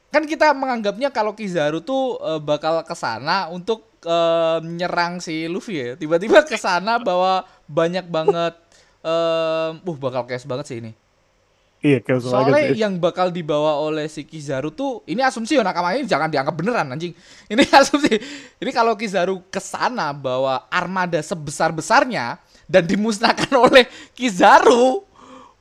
[0.09, 5.81] Kan kita menganggapnya kalau Kizaru tuh eh, bakal ke sana untuk eh, menyerang si Luffy
[5.81, 5.89] ya.
[5.97, 8.53] Tiba-tiba ke sana bawa banyak banget
[9.05, 10.91] eh uh bakal chaos banget sih ini.
[11.85, 15.93] Iya, chaos Soalnya banget yang bakal dibawa oleh si Kizaru tuh ini asumsi ya nakama
[15.93, 17.13] ini jangan dianggap beneran anjing.
[17.45, 18.17] Ini asumsi.
[18.57, 23.85] Ini kalau Kizaru ke sana bawa armada sebesar-besarnya dan dimusnahkan oleh
[24.17, 25.05] Kizaru.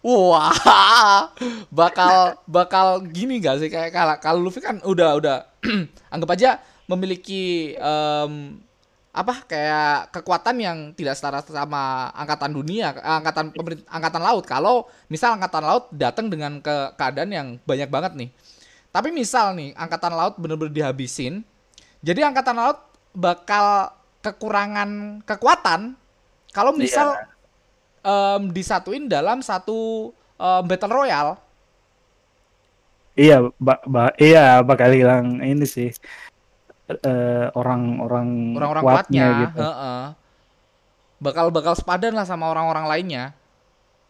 [0.05, 1.33] Wah,
[1.73, 5.37] bakal bakal gini gak sih kayak kalau kalau Luffy kan udah udah
[6.13, 8.61] anggap aja memiliki em,
[9.15, 13.55] apa kayak kekuatan yang tidak setara sama angkatan dunia, angkatan
[13.87, 14.45] angkatan laut.
[14.45, 18.31] Kalau misal angkatan laut datang dengan ke keadaan yang banyak banget nih.
[18.91, 21.43] Tapi misal nih angkatan laut bener-bener dihabisin,
[22.03, 22.79] jadi angkatan laut
[23.15, 23.91] bakal
[24.23, 25.95] kekurangan kekuatan
[26.55, 27.19] kalau misal
[28.03, 31.39] em, disatuin dalam satu em, battle royale.
[33.15, 35.95] Iya, ba ba- iya bakal hilang ini sih.
[36.85, 39.59] Eh, orang-orang orang-orang kuatnya kuatnya, gitu.
[39.65, 40.03] heeh.
[41.17, 43.25] bakal bakal sepadan lah sama orang-orang lainnya.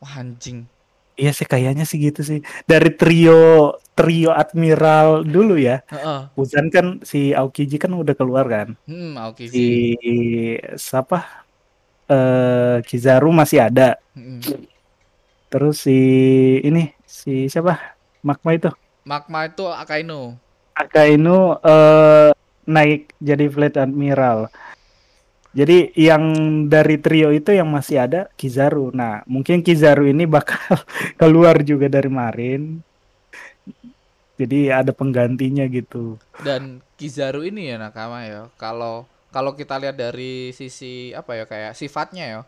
[0.03, 0.67] Wah anjing.
[1.15, 2.43] Iya sih kayaknya sih gitu sih.
[2.67, 5.87] Dari trio trio admiral dulu ya.
[5.87, 6.35] Heeh.
[6.35, 8.75] Uzan kan si Aokiji kan udah keluar kan.
[8.91, 9.95] Hmm, oke Si
[10.75, 11.47] siapa?
[12.11, 13.95] Eh Kizaru masih ada.
[14.19, 14.43] Mm-mm.
[15.47, 15.99] Terus si
[16.59, 17.95] ini si siapa?
[18.27, 18.75] Magma itu.
[19.07, 20.35] Magma itu Akainu.
[20.75, 22.35] Akainu eh
[22.65, 24.53] naik jadi fleet admiral.
[25.55, 26.25] Jadi yang
[26.67, 28.91] dari trio itu yang masih ada Kizaru.
[28.91, 30.59] Nah, mungkin Kizaru ini bakal
[31.21, 32.83] keluar juga dari Marin.
[34.35, 36.19] Jadi ada penggantinya gitu.
[36.43, 38.51] Dan Kizaru ini ya nakama ya.
[38.59, 42.41] Kalau kalau kita lihat dari sisi apa ya kayak sifatnya ya.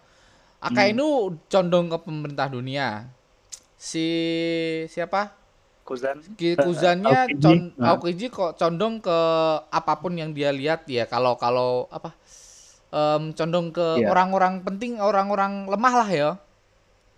[0.58, 3.06] Akainu condong ke pemerintah dunia.
[3.78, 4.06] Si
[4.90, 5.45] siapa?
[5.86, 6.18] Kuzan.
[6.34, 7.40] Ki- Kuzannya Aokiji.
[7.40, 7.94] con Nah.
[7.94, 9.18] Aokiji kok condong ke
[9.62, 12.10] apa pun yang dia lihat ya kalau kalau apa
[12.88, 14.10] em, condong ke Iya.
[14.10, 16.30] orang-orang penting orang-orang lemah lah ya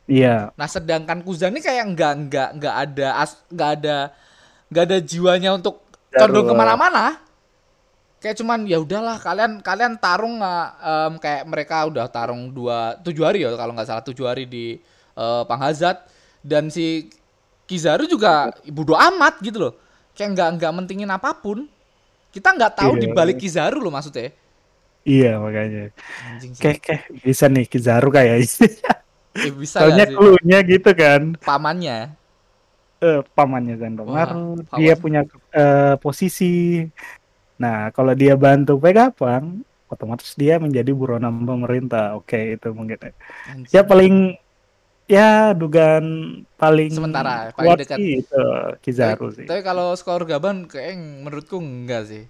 [0.05, 3.97] Iya, nah sedangkan Kuzan ini kayak nggak nggak nggak ada as nggak ada
[4.69, 6.49] nggak ada jiwanya untuk condong Jaruh.
[6.49, 7.05] ke mana-mana
[8.19, 13.21] kayak cuman ya udahlah kalian kalian tarung nggak em, kayak mereka udah tarung dua tujuh
[13.21, 14.81] hari ya kalau nggak salah tujuh hari di
[15.13, 16.09] eh, Panghazat
[16.41, 17.13] dan si
[17.69, 19.75] Kizaru juga bodo amat gitu loh
[20.17, 21.69] kayak nggak nggak mentingin apa pun
[22.35, 23.03] kita nggak tahu Iya.
[23.03, 24.33] di balik Kizaru loh maksudnya
[25.07, 25.91] iya makanya.
[26.27, 28.47] anjing sih Kayak kayak bisa nih Kizaru kayaknya.
[29.39, 31.23] Eh, bisa Soalnya clue-nya gitu kan.
[31.47, 32.19] pamannya
[32.99, 35.23] Eh, pamannya Zandomaru, Wah, dia punya
[35.55, 36.83] eh, posisi.
[37.63, 42.19] Nah, kalau dia bantu Vegapunk, otomatis dia menjadi buronan pemerintah.
[42.19, 42.99] Oke, itu mungkin.
[43.47, 43.71] Anjing.
[43.71, 44.35] Ya paling
[45.09, 46.05] ya dugaan
[46.61, 47.99] paling Sementara, paling dekat.
[47.99, 48.43] itu
[48.85, 49.47] Kizaru tapi, sih.
[49.49, 50.95] tapi kalau skor Gaban kayak
[51.25, 52.25] menurutku enggak sih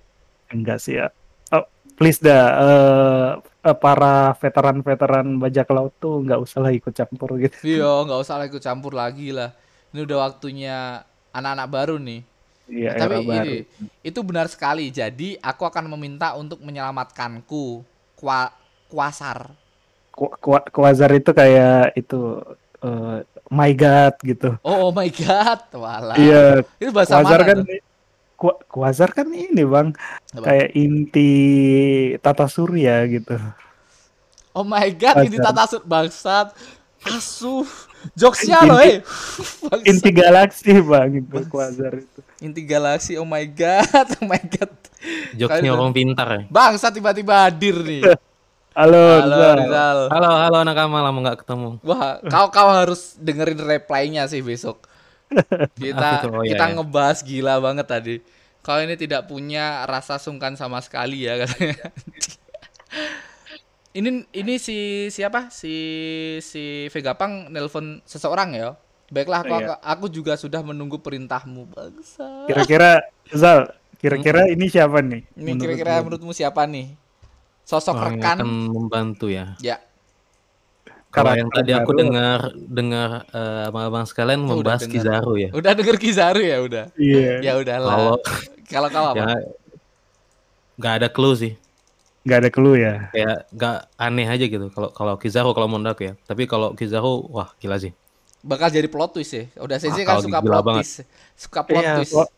[0.48, 1.12] Enggak sih ya.
[1.52, 1.64] Oh,
[1.98, 3.28] please dah eh,
[3.68, 7.52] eh, para veteran-veteran bajak laut tuh nggak usah lah ikut campur gitu.
[7.76, 9.52] Iya, nggak usah lah ikut campur lagi lah.
[9.92, 11.04] Ini udah waktunya
[11.36, 12.20] anak-anak baru nih.
[12.68, 13.54] Iya, Nah, tapi ini
[14.04, 14.88] itu benar sekali.
[14.88, 17.84] Jadi aku akan meminta untuk menyelamatkanku
[18.16, 18.52] Kwa
[18.88, 19.52] Kuasar.
[20.12, 22.40] Ku- Ku- Quasar itu kayak itu
[22.80, 24.50] eh, my god gitu.
[24.60, 26.16] Oh, oh my god, walah.
[26.16, 27.80] Iya, Itu bahasa Quasar mana kan tuh?
[28.38, 29.90] Ku- Quasar kan ini bang
[30.30, 30.44] Apa?
[30.46, 31.30] kayak inti
[32.18, 33.34] tata surya gitu.
[34.54, 35.54] Oh my god, ini Quasar.
[35.54, 36.48] tata sur bangsat.
[36.98, 37.66] Asuh.
[38.14, 38.96] Jokesnya Inti- loh, eh.
[39.70, 39.86] Bangsat.
[39.90, 42.20] Inti galaksi bang itu Quasar itu.
[42.38, 43.12] Inti galaksi.
[43.18, 44.70] Oh my god, oh my god.
[45.34, 46.40] Jokesnya orang pintar ya.
[46.46, 48.02] Bangsat tiba-tiba hadir nih.
[48.78, 49.56] Halo, Halo Rizal.
[49.58, 49.98] Rizal.
[50.06, 51.82] Halo, halo nakama lama nggak ketemu.
[51.82, 54.86] Wah, kau kau harus dengerin reply-nya sih besok.
[55.82, 56.28] Kita itu?
[56.30, 56.74] Oh, iya, kita iya.
[56.78, 58.14] ngebahas gila banget tadi.
[58.62, 61.90] Kau ini tidak punya rasa sungkan sama sekali ya katanya.
[63.98, 65.50] ini ini si siapa?
[65.50, 65.74] Si
[66.38, 68.78] si Vegapang nelpon seseorang ya.
[69.10, 69.74] Baiklah aku, Iya.
[69.82, 72.46] aku juga sudah menunggu perintahmu, bangsa.
[72.46, 73.02] Kira-kira
[73.34, 75.26] Zal, kira-kira ini siapa nih?
[75.34, 77.07] Ini kira-kira menurutmu siapa nih?
[77.68, 78.36] Sosok Orang yang rekan?
[78.40, 79.52] akan membantu ya.
[79.60, 79.76] Ya,
[81.08, 84.94] Kalau Karakter yang tadi aku dengar dengar eh, abang-abang sekalian Oh, udah membahas dengar.
[84.96, 85.48] Kizaru ya.
[85.52, 86.84] udah denger Kizaru ya udah.
[86.96, 87.92] Iya, Ya udahlah.
[87.92, 88.14] Kalau
[88.64, 89.16] Kalau kau apa?
[89.20, 89.26] ya
[90.78, 91.52] nggak ada clue sih.
[92.24, 92.94] nggak ada clue ya.
[93.10, 94.66] Kayak nggak aneh aja gitu.
[94.68, 96.14] Kalau kalau Kizaru kalau menurut aku ya.
[96.24, 97.92] Tapi kalau Kizaru wah gila sih.
[98.38, 99.44] bakal jadi plot twist ya.
[99.58, 100.84] Udah Sensei Ah, kan kalau suka plot banget.
[100.84, 100.96] twist.
[101.36, 102.12] Suka plot Iya, twist.
[102.14, 102.37] plot- Ta-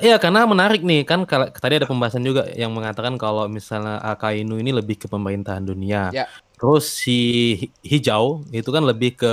[0.00, 4.56] Iya karena menarik nih kan kalau tadi ada pembahasan juga yang mengatakan kalau misalnya Akainu
[4.58, 6.08] ini lebih ke pemerintahan dunia.
[6.10, 6.24] Ya.
[6.56, 7.18] Terus si
[7.60, 9.32] hi- hijau itu kan lebih ke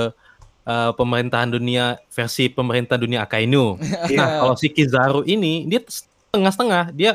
[0.68, 3.80] eh, pemerintahan dunia versi pemerintahan dunia Akainu.
[4.12, 4.18] Iya.
[4.18, 7.12] Nah kalau si Kizaru ini dia setengah-setengah dia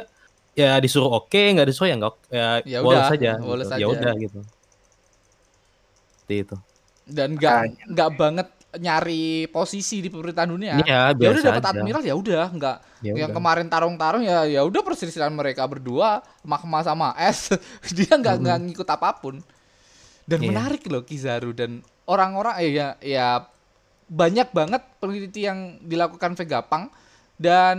[0.57, 3.77] ya disuruh oke nggak disuruh ya nggak ya, Ya woles udah, saja gitu.
[3.77, 4.39] ya udah gitu.
[6.17, 6.55] Seperti itu.
[7.07, 7.55] Dan nggak
[7.93, 10.73] nggak banget nyari posisi di pemerintahan dunia.
[10.79, 13.37] Iya ya udah dapat admiral ya udah nggak Ya yang udah.
[13.37, 17.53] kemarin tarung-tarung ya ya udah perselisihan mereka berdua Magma sama es
[17.97, 19.37] dia nggak nggak ngikut apa pun
[20.23, 20.47] dan Iya.
[20.49, 23.27] menarik loh Kizaru dan orang-orang eh, ya ya
[24.07, 26.89] banyak banget peneliti yang dilakukan Vegapunk
[27.35, 27.77] dan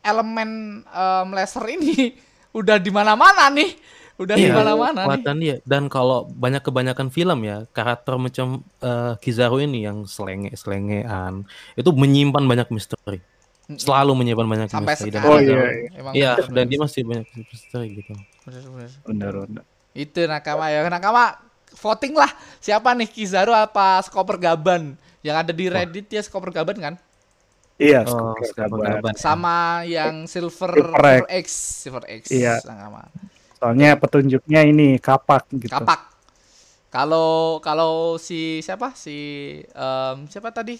[0.00, 0.50] elemen
[0.82, 2.14] em, laser ini
[2.58, 3.76] udah di mana-mana nih
[4.18, 5.56] udah di Iya, mana-mana nih kekuatan dia.
[5.62, 12.42] Dan kalau banyak kebanyakan film ya, karakter macam eh, Kizaru ini yang selenge-selengean itu menyimpan
[12.42, 13.22] banyak misteri.
[13.68, 15.10] Selalu menyimpan banyak sampai misteri.
[15.12, 15.88] Dan sekarang Oh, iya, iya.
[15.94, 18.12] emang Iya, dan dia masih banyak misteri gitu.
[18.42, 18.90] Bener-bener.
[19.04, 19.62] Bener-bener.
[19.92, 20.82] Itu nakama ya.
[20.84, 21.36] Nakama
[21.76, 24.96] voting lah siapa nih Kizaru apa Skoper Gaban?
[25.20, 26.94] Yang ada di Reddit ya Skoper Gaban kan?
[27.76, 29.14] Iya, Oh, Skoper Gaban.
[29.14, 31.46] Sama yang Silver, Silver Silver X,
[31.84, 32.58] Silver X Iya.
[32.64, 33.06] Nakama.
[33.58, 35.74] Soalnya petunjuknya ini kapak gitu.
[35.74, 36.14] Kapak.
[36.88, 38.94] Kalau kalau si siapa?
[38.94, 39.16] Si
[39.60, 40.78] em, siapa tadi?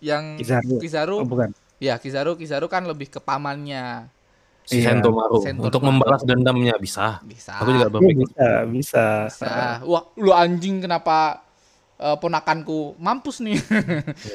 [0.00, 0.74] Yang Kizaru.
[0.78, 1.16] Kizaru.
[1.20, 1.50] Oh, bukan.
[1.76, 4.08] Ya, Kizaru Kizaru kan lebih ke pamannya.
[4.62, 4.94] Si Iya.
[4.94, 5.66] Sentomaru Sentomaru.
[5.68, 7.22] untuk membalas dendamnya bisa.
[7.22, 7.54] Bisa.
[7.58, 8.18] Aku juga Iya, berpikir.
[8.22, 9.04] bisa, bisa.
[9.28, 9.54] Bisa.
[9.84, 11.42] Wah, lu anjing kenapa
[11.96, 13.56] eh, ponakanku mampus nih?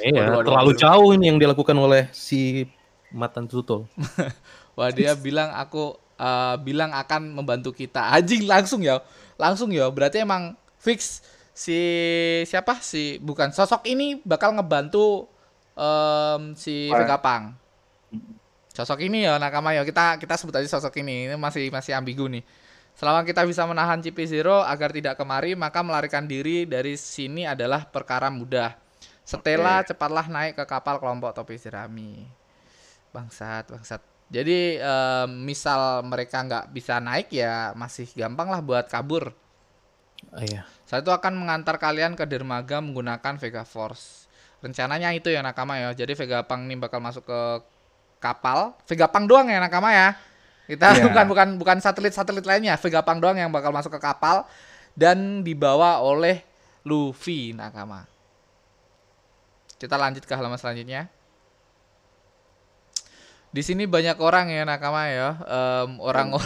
[0.01, 0.79] Iya, Waduh, waduh, terlalu waduh.
[0.79, 2.63] jauh ini yang dilakukan oleh si
[3.11, 3.85] Matan Tuto.
[4.77, 8.13] Wah dia bilang aku eh, bilang akan membantu kita.
[8.13, 9.01] Anjing langsung ya,
[9.41, 9.89] langsung ya.
[9.89, 11.79] Berarti emang fix si
[12.47, 15.27] siapa si bukan sosok ini bakal ngebantu
[15.75, 17.03] em, si Wah.
[17.03, 17.57] Vegapunk.
[18.71, 21.27] Sosok ini ya nakama ya kita kita sebut aja sosok ini.
[21.27, 22.45] Ini masih masih ambigu nih.
[22.95, 28.27] Selama kita bisa menahan CP0 agar tidak kemari, maka melarikan diri dari sini adalah perkara
[28.27, 28.75] mudah.
[29.23, 32.27] Stella cepatlah naik ke kapal kelompok topi jerami.
[33.15, 34.10] Bangsat, bangsat.
[34.31, 39.35] Jadi em, misal mereka nggak bisa naik ya masih gampang lah buat kabur.
[40.31, 40.63] Ah, Iya.
[40.87, 44.27] Saya itu akan mengantar kalian ke dermaga menggunakan Vega Force.
[44.63, 45.91] Rencananya itu ya nakama ya.
[45.91, 47.41] Jadi Vegapunk ini bakal masuk ke
[48.23, 48.71] kapal.
[48.87, 50.15] Vegapunk doang ya nakama ya.
[50.67, 51.03] Kita Iya.
[51.11, 52.79] bukan bukan bukan satelit-satelit lainnya.
[52.79, 54.47] Vegapunk doang yang bakal masuk ke kapal
[54.95, 56.39] dan dibawa oleh
[56.87, 58.07] Luffy nakama.
[59.75, 61.09] Kita lanjut ke halaman selanjutnya.
[63.51, 66.39] Di sini banyak orang ya nakama ya, Em, orang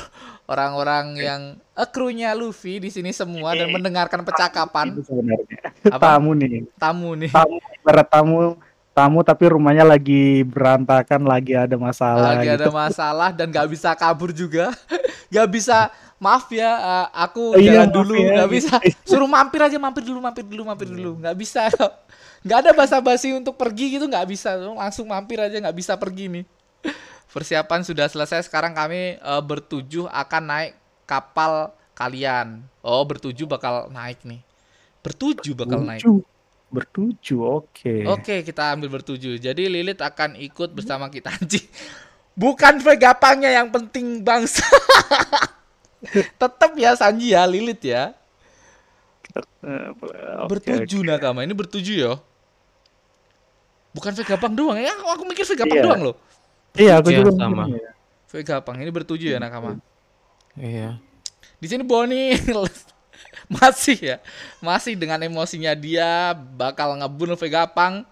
[0.49, 1.41] orang-orang yang
[1.77, 4.97] eh, krunya Luffy di sini semua dan mendengarkan percakapan.
[5.85, 6.17] Apa?
[6.17, 6.65] Tamu nih.
[6.81, 7.29] tamu nih.
[7.29, 7.57] Tamu,
[8.09, 8.37] tamu,
[8.95, 12.41] tamu tapi rumahnya lagi berantakan, lagi ada masalah.
[12.41, 12.73] Lagi ada gitu.
[12.73, 14.73] masalah dan nggak bisa kabur juga,
[15.29, 18.45] nggak bisa maaf ya, eh, aku Oh, iya, jalan maaf dulu, ya, gitu.
[18.49, 18.75] bisa.
[19.09, 21.69] Suruh mampir aja, mampir dulu, mampir dulu, mampir dulu, nggak bisa.
[22.45, 24.53] Nggak ada basa-basi untuk pergi gitu, nggak bisa.
[24.53, 26.43] Langsung mampir aja, nggak bisa pergi nih.
[27.35, 28.47] Persiapan sudah selesai.
[28.47, 30.71] Sekarang kami eh, bertujuh akan naik
[31.03, 32.63] kapal kalian.
[32.79, 34.39] Oh, bertuju bakal naik nih.
[35.03, 35.99] Bertuju bakal naik.
[35.99, 36.23] Bertuju.
[36.65, 37.95] Bertuju, oke.
[38.09, 39.37] Oke, kita ambil bertuju.
[39.37, 41.63] Jadi Lilith akan ikut bersama kita anjing.
[42.35, 44.65] Bukan Vegapangnya yang penting bangsa.
[46.41, 48.11] Tetap ya Sanji ya Lilith ya.
[49.63, 49.87] Eh,
[50.43, 51.07] oke, bertuju oke.
[51.07, 51.47] nakama.
[51.47, 52.13] Ini bertuju ya.
[53.95, 54.91] Bukan Vegapang doang ya.
[55.15, 55.85] Aku mikir Vegapang Iya.
[55.85, 56.15] doang loh.
[56.75, 57.65] Iya, aku juga sama.
[57.67, 57.91] mikirnya.
[58.29, 59.79] Vegapang ini bertuju ya nakama.
[60.55, 60.99] Iya.
[61.59, 62.35] Di sini Bonnie
[63.55, 64.17] masih ya,
[64.59, 68.03] masih dengan emosinya dia bakal ngebunuh Vegapang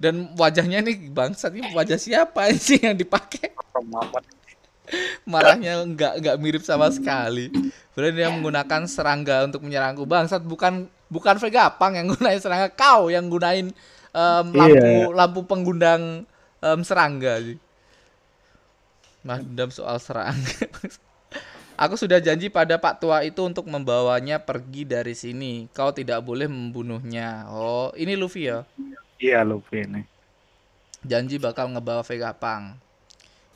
[0.00, 3.52] dan wajahnya nih bangsat ini wajah siapa sih yang dipakai?
[5.28, 7.52] Marahnya nggak nggak mirip sama sekali.
[7.94, 13.28] Berarti dia menggunakan serangga untuk menyerangku bangsat bukan bukan Vegapang yang gunain serangga, kau yang
[13.30, 13.70] gunain
[14.10, 15.14] em, lampu Iya.
[15.14, 16.24] lampu penggundang
[16.58, 17.58] em, serangga sih.
[19.20, 20.66] Nah, dendam soal serangga.
[21.80, 25.64] Aku sudah janji pada Pak Tua itu untuk membawanya pergi dari sini.
[25.72, 27.48] Kau tidak boleh membunuhnya.
[27.48, 28.68] Oh, ini Luffy ya.
[29.16, 30.04] Iya, Luffy ini.
[31.00, 32.76] Janji bakal ngebawa Vegapunk.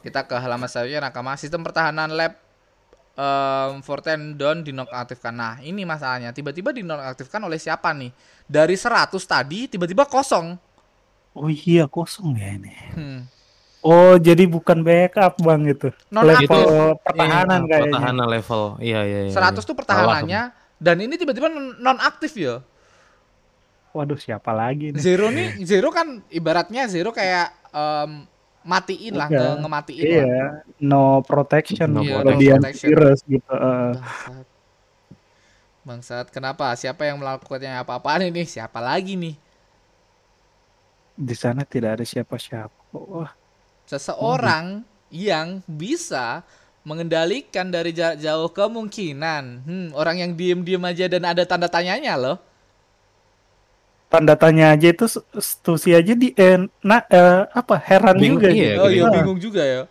[0.00, 1.36] Kita ke halaman selanjutnya nakama.
[1.36, 2.32] Sistem pertahanan lab
[3.16, 5.36] um, Forten Dawn dinonaktifkan.
[5.36, 6.32] Nah, ini masalahnya.
[6.32, 8.08] Tiba-tiba dinonaktifkan oleh siapa nih?
[8.48, 10.56] Dari 100 tadi tiba-tiba kosong.
[11.36, 12.72] Oh iya, kosong ya ini.
[12.94, 13.20] Hmm.
[13.85, 15.93] Oh, jadi bukan backup, Bang itu.
[16.09, 16.49] Non-aktif.
[16.49, 17.93] Level pertahanan Iya, kayaknya.
[17.93, 18.62] Pertahanan level.
[18.80, 19.32] Iya, iya, iya.
[19.37, 19.61] 100 iya.
[19.61, 20.43] tuh pertahanannya
[20.80, 22.64] dan ini tiba-tiba non aktif ya.
[23.93, 24.99] Waduh, siapa lagi nih?
[24.99, 28.24] Zero nih, Zero kan ibaratnya Zero kayak em,
[28.64, 29.39] matiin lah, Iya.
[29.39, 30.24] nge- ngematiin lah.
[30.24, 30.47] Iya,
[30.80, 32.89] no protection, No Iya, kalau no dia protection.
[32.89, 33.53] virus gitu.
[33.53, 33.93] eh.
[33.95, 34.47] Bangsat.
[35.85, 36.72] Bangsat, kenapa?
[36.72, 38.49] Siapa yang melakukannya apa-apaan ini?
[38.49, 39.37] Siapa lagi nih?
[41.14, 42.74] di sana tidak ada siapa-siapa.
[42.91, 43.30] Wah,
[43.85, 44.82] Seseorang
[45.12, 46.43] yang bisa
[46.85, 49.45] mengendalikan dari jarak jauh kemungkinan.
[49.64, 52.37] Hmm, orang yang diem-diem aja dan ada tanda tanyanya loh.
[54.12, 55.05] tanda tanya aja itu
[55.49, 58.49] Stusi aja di eh, nah, eh, apa heran Bingung, juga.
[58.55, 58.78] iya, gitu.
[58.82, 59.82] oh iya, bingung juga ya.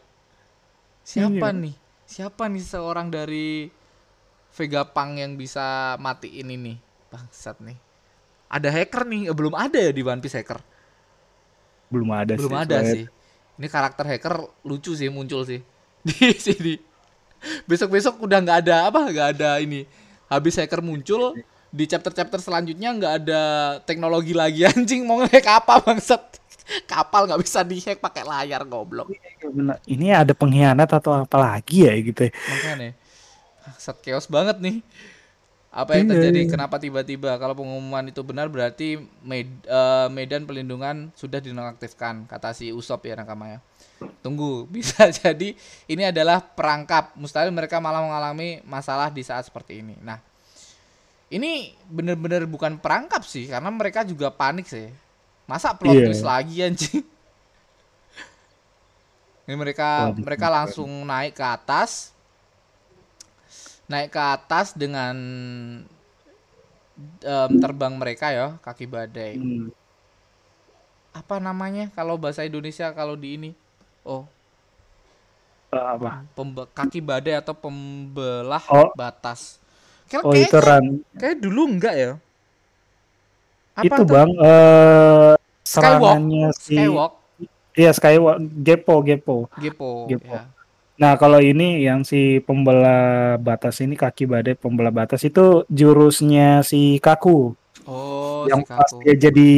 [1.03, 1.61] Siapa Iya.
[1.61, 1.75] nih?
[2.07, 3.67] Siapa nih seorang dari
[4.53, 6.73] Vegapunk yang bisa matiin ini?
[7.11, 7.77] Bangsat nih.
[8.51, 10.59] Ada hacker nih, Eh, belum ada ya di One Piece hacker.
[11.91, 12.59] Belum ada belum sih.
[12.63, 13.03] ada sih.
[13.57, 14.35] Ini karakter hacker
[14.65, 15.61] lucu sih muncul sih
[16.07, 16.75] di sini.
[17.67, 19.85] Besok-besok udah nggak ada apa nggak ada ini.
[20.31, 21.37] Habis hacker muncul
[21.73, 23.41] di chapter-chapter selanjutnya nggak ada
[23.85, 26.41] teknologi lagi anjing mau nge-hack apa bangsat.
[26.87, 29.11] Kapal nggak bisa dihack pakai layar goblok.
[29.11, 29.77] Iya, benar.
[29.83, 32.31] Ini ada pengkhianat atau apa lagi ya gitu.
[32.31, 32.31] ya.
[32.31, 32.95] Makanya
[33.77, 34.79] set chaos banget nih.
[35.73, 36.45] Apa yang terjadi?
[36.45, 37.33] Kenapa tiba-tiba?
[37.41, 43.17] Kalau pengumuman itu benar berarti med- eh, medan pelindungan sudah dinonaktifkan, kata si Usop ya
[43.17, 43.59] nakama ya.
[44.23, 45.57] Tunggu, bisa jadi
[45.89, 47.17] ini adalah perangkap.
[47.17, 49.97] Mustahil mereka malah mengalami masalah di saat seperti ini.
[50.01, 50.21] Nah,
[51.33, 54.89] ini bener-bener bukan perangkap sih, karena mereka juga panik sih.
[55.49, 56.05] Masa plot Iya.
[56.05, 57.03] twist lagi anjing?
[59.47, 62.15] Ini mereka Waduh, mereka langsung naik ke atas,
[63.91, 65.15] naik ke atas dengan
[67.23, 69.33] em, terbang mereka ya kaki badai.
[69.33, 69.67] Hmm.
[71.13, 73.51] Apa namanya kalau bahasa Indonesia kalau di ini?
[74.03, 74.25] Oh,
[75.73, 76.23] Eh, apa?
[76.37, 78.91] pembe- kaki badai atau pembelah Oh.
[78.93, 79.59] batas.
[80.09, 80.57] Kayak, Oh itu
[81.19, 82.11] kayak, dulu enggak ya?
[83.75, 84.13] Apa itu tuh?
[84.13, 85.33] bang eh
[85.71, 87.13] serangannya si Skywalk,
[87.79, 89.35] Iya Skywalk Gepo Gepo.
[89.57, 90.35] Gepo, Gepo.
[90.35, 90.45] ya.
[91.03, 96.95] Nah kalau ini yang si pembelah batas ini kaki badai pembelah batas itu jurusnya si
[97.03, 99.03] Kaku Oh, yang si pas Kaku.
[99.03, 99.51] dia jadi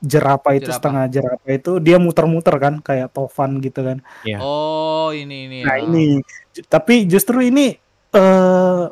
[0.00, 0.76] jerapah itu Jerapah.
[0.80, 3.98] setengah jerapah itu dia muter-muter kan kayak Tovan gitu kan.
[4.24, 4.40] Iya.
[4.40, 5.58] Oh, ini ini.
[5.68, 5.84] Nah ya.
[5.84, 6.24] ini
[6.72, 7.76] tapi justru ini
[8.16, 8.82] eh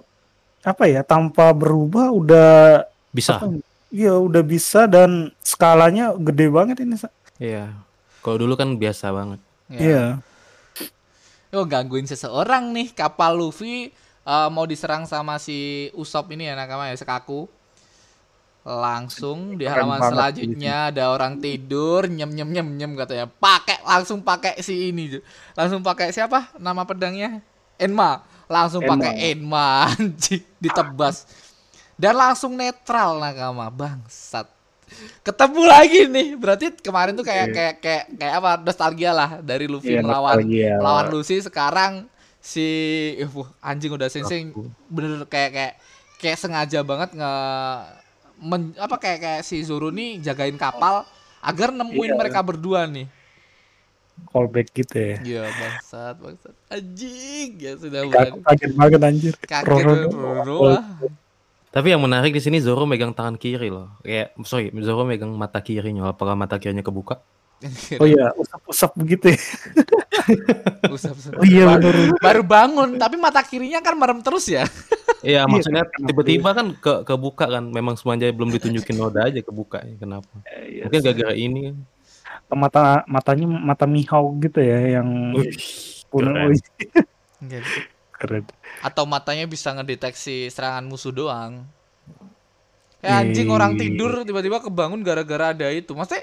[0.63, 2.85] apa ya tanpa berubah udah
[3.17, 3.41] Bisa.
[3.93, 7.01] Iya udah bisa dan skalanya gede banget ini.
[7.01, 7.09] Sa.
[7.41, 7.73] Iya.
[8.21, 9.41] Kalau dulu kan biasa banget.
[9.73, 9.81] Ya.
[9.81, 10.05] Iya.
[11.53, 12.97] Oh, gangguin seseorang nih.
[12.97, 13.93] Kapal Luffy
[14.25, 17.45] eh, mau diserang sama si Usop ini ya nakama ya sekaku.
[18.63, 23.27] Langsung di halaman selanjutnya ada orang tidur nyem nyem nyem nyem katanya.
[23.29, 25.21] Pakai langsung pakai si ini.
[25.53, 26.57] Langsung pakai siapa?
[26.57, 27.45] Nama pedangnya?
[27.77, 28.25] Enma.
[28.49, 31.29] Langsung pakai Enma anjing ditebas.
[32.01, 34.62] Dan langsung netral nakama bangsat.
[35.23, 36.29] Ketemu lagi nih.
[36.35, 37.55] Berarti kemarin tuh kayak Iya.
[37.55, 38.51] kayak kayak kayak apa?
[38.61, 40.73] Nostalgia lah dari Luffy Iya, melawan nostalgia.
[40.77, 41.93] lawan Lucy sekarang
[42.39, 42.67] si
[43.29, 44.51] wuh, anjing udah sensing
[44.89, 45.73] bener kayak kayak
[46.17, 47.35] kayak sengaja banget nge
[48.41, 51.07] men- apa kayak kayak si Zoro nih jagain kapal
[51.39, 52.19] agar nemuin Iya.
[52.19, 53.07] mereka berdua nih
[54.25, 55.17] callback gitu ya.
[55.21, 56.55] Iya bangsat bangsat.
[56.69, 58.39] Anjing ya sudah berani.
[58.41, 59.35] kaget banget anjir.
[59.37, 60.63] Kaget Roro Roro doang.
[60.69, 60.85] lah.
[61.73, 63.97] Tapi yang menarik di sini Zoro megang tangan kiri loh.
[64.05, 66.13] Kayak sorry, Zoro megang mata kirinya.
[66.13, 67.25] Apakah mata kirinya kebuka?
[68.03, 69.41] Oh iya, usap-usap begitu ya.
[70.95, 71.39] Usap-usap.
[71.39, 74.67] Oh iya baru, baru bangun tapi mata kirinya kan merem terus ya.
[75.23, 77.71] Iya, maksudnya kenapa tiba-tiba kan ke kebuka kan.
[77.71, 79.79] Memang semuanya belum ditunjukin noda aja kebuka.
[79.95, 80.27] Kenapa?
[80.51, 81.77] Iya, Mungkin gara-gara ini kan.
[82.59, 85.31] mata matanya mata mihau gitu ya yang
[86.11, 86.59] punya keren.
[87.39, 87.63] Iya.
[88.23, 88.45] Keren.
[88.81, 91.67] Atau matanya bisa ngedeteksi serangan musuh doang.
[92.99, 93.53] Ya anjing Iya.
[93.53, 95.91] orang tidur tiba-tiba kebangun gara-gara ada itu.
[95.91, 96.23] Maksudnya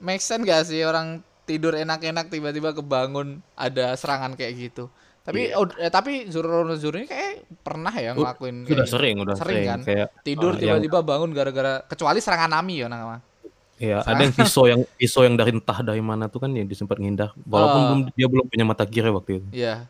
[0.00, 4.88] make sense gak sih orang tidur enak-enak tiba-tiba kebangun ada serangan kayak gitu.
[5.20, 5.56] Tapi Iya.
[5.56, 8.92] oh, eh, tapi Zoro Zoro ini kayak pernah ya ngelakuin kayak Udah gitu.
[8.92, 9.66] sering, udah Sering sering.
[9.66, 9.80] kan?
[9.84, 13.20] Kayak tidur Ah, yang- tiba-tiba bangun gara-gara kecuali serangan Nami ya nama.
[13.74, 16.94] ya ada yang pisau yang pisau yang dari entah dari mana tuh kan yang disempat
[16.96, 17.34] ngindar.
[17.42, 17.84] Walaupun Ah.
[17.84, 19.46] belum dia belum punya mata kiri waktu itu.
[19.52, 19.84] Iya.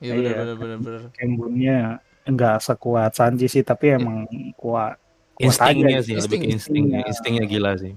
[0.00, 0.32] Iya Iya.
[0.32, 1.00] benar benar benar benar.
[1.12, 1.78] Kembunnya
[2.24, 4.24] enggak sekuat Sanji sih, tapi emang
[4.56, 4.96] kuat.
[5.36, 6.04] kuat Instingnya aja.
[6.04, 6.52] sih, lebih ke Insting.
[6.52, 7.94] instingnya, instingnya gila sih.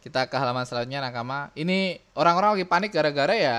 [0.00, 1.48] Kita ke halaman selanjutnya nakama.
[1.54, 3.58] Ini orang-orang lagi panik gara-gara ya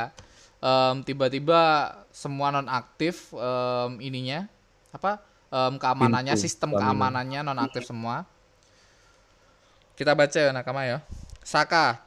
[0.62, 1.62] em, tiba-tiba
[2.10, 4.46] semua nonaktif em, ininya
[4.94, 5.18] apa
[5.50, 6.86] em, keamanannya Pintu sistem keamanan.
[7.18, 8.30] keamanannya nonaktif semua.
[9.96, 11.02] Kita baca ya nakama ya.
[11.42, 12.05] Saka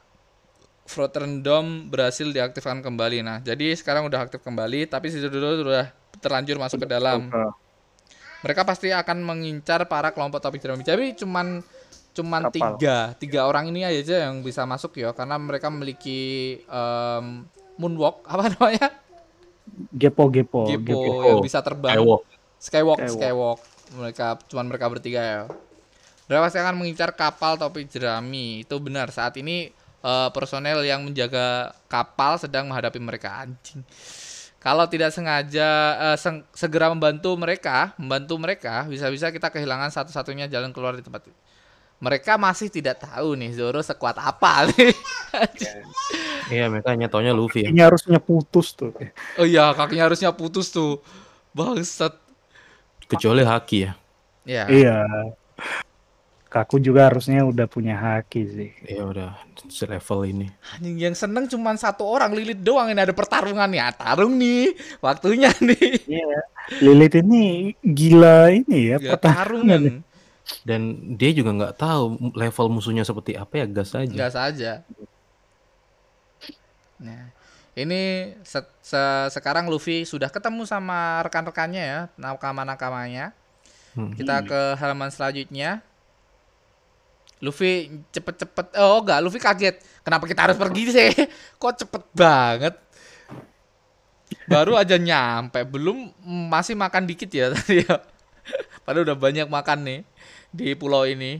[0.89, 3.21] Frozen Dome berhasil diaktifkan kembali.
[3.21, 7.29] Nah, jadi sekarang udah aktif kembali, tapi si dulu sudah terlanjur masuk ke dalam.
[8.41, 10.81] Mereka pasti akan mengincar para kelompok topi jerami.
[10.81, 11.61] Jadi cuman
[12.09, 12.75] cuman Kapal.
[12.75, 17.45] tiga tiga orang ini aja yang bisa masuk ya karena mereka memiliki em,
[17.77, 18.87] moonwalk apa namanya
[19.93, 20.65] Gepo Gepo.
[20.65, 21.23] gepo, Gepo.
[21.29, 22.23] yang bisa terbang Skywalk.
[22.59, 23.13] skywalk Skywalk.
[23.13, 23.59] skywalk
[23.93, 25.41] mereka cuman mereka bertiga ya
[26.27, 29.69] mereka pasti akan mengincar kapal topi jerami itu benar saat ini
[29.99, 33.83] eh, personel yang menjaga kapal sedang menghadapi mereka anjing
[34.59, 35.69] kalau tidak sengaja
[36.11, 41.27] eh, seng- segera membantu mereka membantu mereka bisa-bisa kita kehilangan satu-satunya jalan keluar di tempat
[41.27, 41.37] ini.
[41.99, 44.95] mereka masih tidak tahu nih Zoro sekuat apa nih
[46.49, 47.69] Iya, mereka hanya taunya Luffy ya.
[47.69, 48.89] Ini harusnya putus tuh.
[49.37, 50.97] oh iya kakinya harusnya putus tuh
[51.53, 52.17] bangsat
[53.05, 53.91] Kecuali Haki ya.
[54.45, 54.97] ya Iya.
[56.49, 58.69] Kaku juga harusnya udah punya haki sih.
[58.83, 59.37] Ya udah
[59.69, 60.47] selevel ini.
[60.73, 65.53] Anjing yang seneng cuman satu orang Lilit doang ini ada pertarungan ya tarung nih waktunya
[65.61, 66.39] nih Iya.
[66.81, 67.43] Lilith ini
[67.79, 69.77] gila ini ya ya, pertarungan.
[69.77, 70.07] tarungan
[70.65, 70.81] Dan
[71.13, 74.09] dia juga nggak tahu level musuhnya seperti apa ya gas aja.
[74.09, 74.71] nggak saja
[76.99, 77.31] nah
[77.73, 78.01] ini
[78.41, 83.31] se- se- sekarang Luffy sudah ketemu sama rekan-rekannya ya nakama-nakamanya
[83.89, 84.13] Hmm.
[84.13, 85.81] kita ke halaman selanjutnya
[87.39, 89.79] Luffy cepet-cepet oh enggak Luffy kaget.
[90.03, 91.09] Kenapa kita harus pergi sih?
[91.61, 92.75] Kok cepet banget?
[94.45, 96.11] Baru aja nyampe belum
[96.51, 98.03] masih makan dikit ya tadi ya.
[98.83, 99.99] Padahal udah banyak makan nih
[100.51, 101.39] di pulau ini.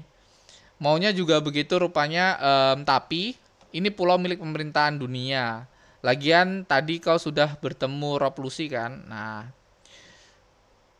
[0.80, 3.36] Maunya juga begitu rupanya em, tapi
[3.76, 5.68] ini pulau milik pemerintahan dunia.
[6.00, 9.04] Lagian tadi kau sudah bertemu Rob Lucy kan?
[9.04, 9.60] Nah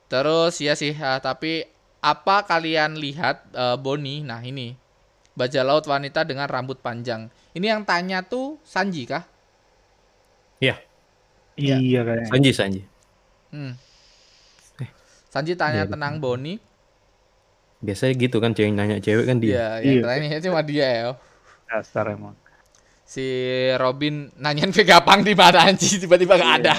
[0.10, 1.64] terus ya sih ah, tapi
[2.02, 4.74] apa kalian lihat eh, Boni nah ini
[5.40, 9.24] bajak laut wanita dengan rambut panjang ini yang tanya tuh Sanji kah
[11.60, 12.28] Iya, Iya kayaknya.
[12.32, 12.82] Sanji Sanji.
[13.52, 13.76] Hmm.
[15.28, 16.56] Sanji tanya Iya, tenang Boni.
[17.84, 19.52] Biasanya gitu kan cewek nanya cewek kan dia.
[19.52, 20.04] Iya, yang Iya.
[20.08, 21.10] tanya cuma dia ya.
[21.68, 22.36] Dasar emang.
[23.04, 23.26] Si
[23.76, 26.76] Robin nanyain Vega Pang di mana anjing tiba-tiba nggak ada.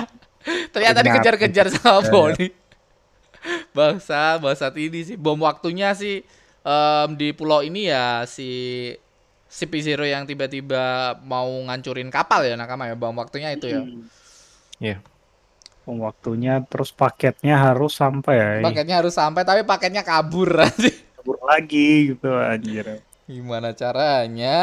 [0.73, 2.09] Ternyata dikejar-kejar sama Iya.
[2.09, 2.47] Boni.
[3.73, 6.21] Bangsa, bangsa ini sih bom waktunya sih
[6.65, 8.49] em, di pulau ini ya si
[9.51, 13.83] CP0 yang tiba-tiba mau ngancurin kapal ya nakama ya bom waktunya itu ya.
[14.79, 14.99] Iya.
[15.91, 18.49] Waktunya terus paketnya harus sampai ya.
[18.63, 20.95] Paketnya harus sampai tapi paketnya kabur anjing.
[21.19, 23.03] Kabur lagi gitu anjir.
[23.27, 24.59] Gimana caranya?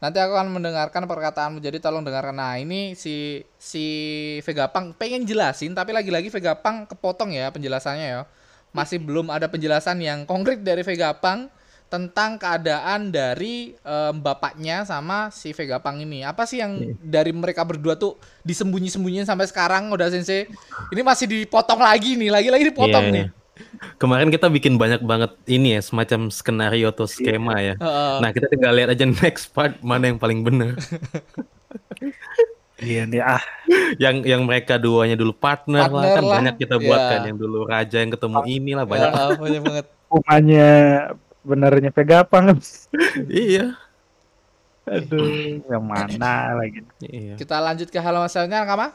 [0.00, 1.60] Nanti aku akan mendengarkan perkataanmu.
[1.60, 2.36] Jadi tolong dengarkan.
[2.36, 3.84] Nah, ini si si
[4.44, 8.20] Vega Pang pengen jelasin tapi lagi-lagi Vega Pang kepotong ya penjelasannya ya.
[8.74, 11.46] Masih belum ada penjelasan yang konkret dari Vega Pang
[11.86, 16.26] tentang keadaan dari em, bapaknya sama si Vega Pang ini.
[16.26, 20.50] Apa sih yang dari mereka berdua tuh disembunyi-sembunyiin sampai sekarang udah sensei?
[20.90, 23.26] Ini masih dipotong lagi nih, lagi-lagi dipotong Iya, nih.
[23.30, 23.42] iya.
[24.02, 27.78] Kemarin kita bikin banyak banget ini ya semacam skenario atau skema ya.
[27.78, 28.14] Heeh.
[28.18, 30.74] Nah kita tinggal lihat aja next part mana yang paling bener.
[32.74, 33.38] Iya nih ah
[33.96, 36.34] yang yang mereka duanya dulu partner, Partner lah kan lah.
[36.42, 39.10] banyak kita buat kan yang dulu raja yang ketemu inilah banyak.
[39.10, 39.84] Heeh, banyak banget.
[40.10, 40.70] hukumannya
[41.40, 42.44] benernya Vegapang
[43.30, 43.78] iya.
[44.84, 45.24] Aduh,
[45.64, 46.84] yang mana lagi?
[47.00, 47.40] Iya.
[47.40, 48.92] Kita lanjut ke halaman selanjutnya, Nakama.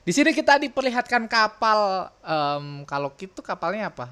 [0.00, 4.10] Di sini kita diperlihatkan kapal em, kalau gitu kapalnya apa?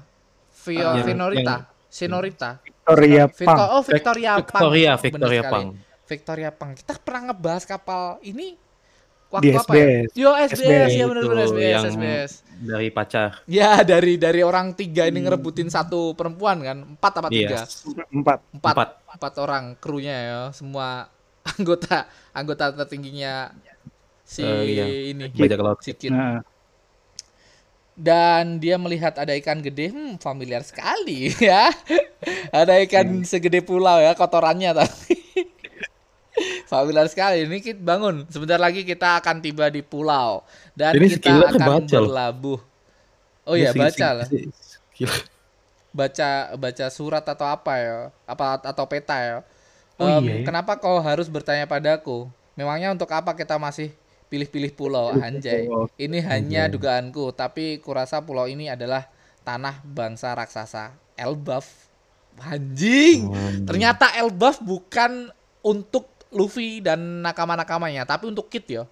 [0.63, 2.49] Vio, Ah, yang- Vinorita, yang- Sinorita.
[2.63, 3.57] Victoria Victor, Pang.
[3.69, 4.45] oh Victoria Pang.
[4.45, 5.41] Victoria, Victoria.
[5.43, 5.65] Pang.
[6.05, 6.71] Victoria Pang.
[6.73, 8.55] Kita pernah ngebahas kapal ini
[9.31, 9.85] Di waktu apa ya?
[9.85, 10.09] SBS.
[10.15, 12.31] Yo SBS, ya benar benar Itu SBS, yang SBS.
[12.59, 13.29] dari pacar.
[13.45, 17.61] Ya dari dari orang tiga ini ngerebutin satu perempuan kan, empat apa tiga?
[17.61, 18.03] Iya.
[18.09, 18.39] Empat.
[18.51, 18.89] Empat, Empat.
[19.13, 21.13] empat orang krunya ya, semua
[21.53, 23.53] anggota anggota tertingginya
[24.25, 24.85] si Eh, iya.
[25.13, 25.79] ini Bajak laut.
[25.81, 26.09] si Kit.
[26.09, 26.41] Nah,
[27.99, 31.67] Dan dia melihat ada ikan gede, hmm familiar sekali ya.
[32.55, 35.18] ada ikan segede pulau ya, kotorannya tapi.
[36.69, 37.45] Familiar sekali.
[37.49, 38.29] Ini kita bangun.
[38.29, 40.45] Sebentar lagi kita akan tiba di pulau
[40.77, 42.59] dan Ini kita akan baca berlabuh.
[43.49, 44.27] Oh iya, baca lah.
[45.89, 47.97] Baca baca surat atau apa ya?
[48.29, 49.37] Apa atau peta ya?
[49.97, 50.45] Oh iya ya.
[50.45, 52.29] Kenapa kau harus bertanya padaku?
[52.53, 53.89] Memangnya untuk apa kita masih
[54.29, 55.65] pilih-pilih pulau anjay?
[55.97, 59.09] Ini hanya dugaanku, tapi kurasa pulau ini adalah
[59.41, 61.89] tanah bangsa raksasa Elbaf.
[62.39, 63.27] Anjing.
[63.33, 63.65] Anjing.
[63.65, 65.33] Ternyata Elbaf bukan
[65.65, 68.83] untuk Luffy dan nakama-nakamanya, tapi untuk Kid ya.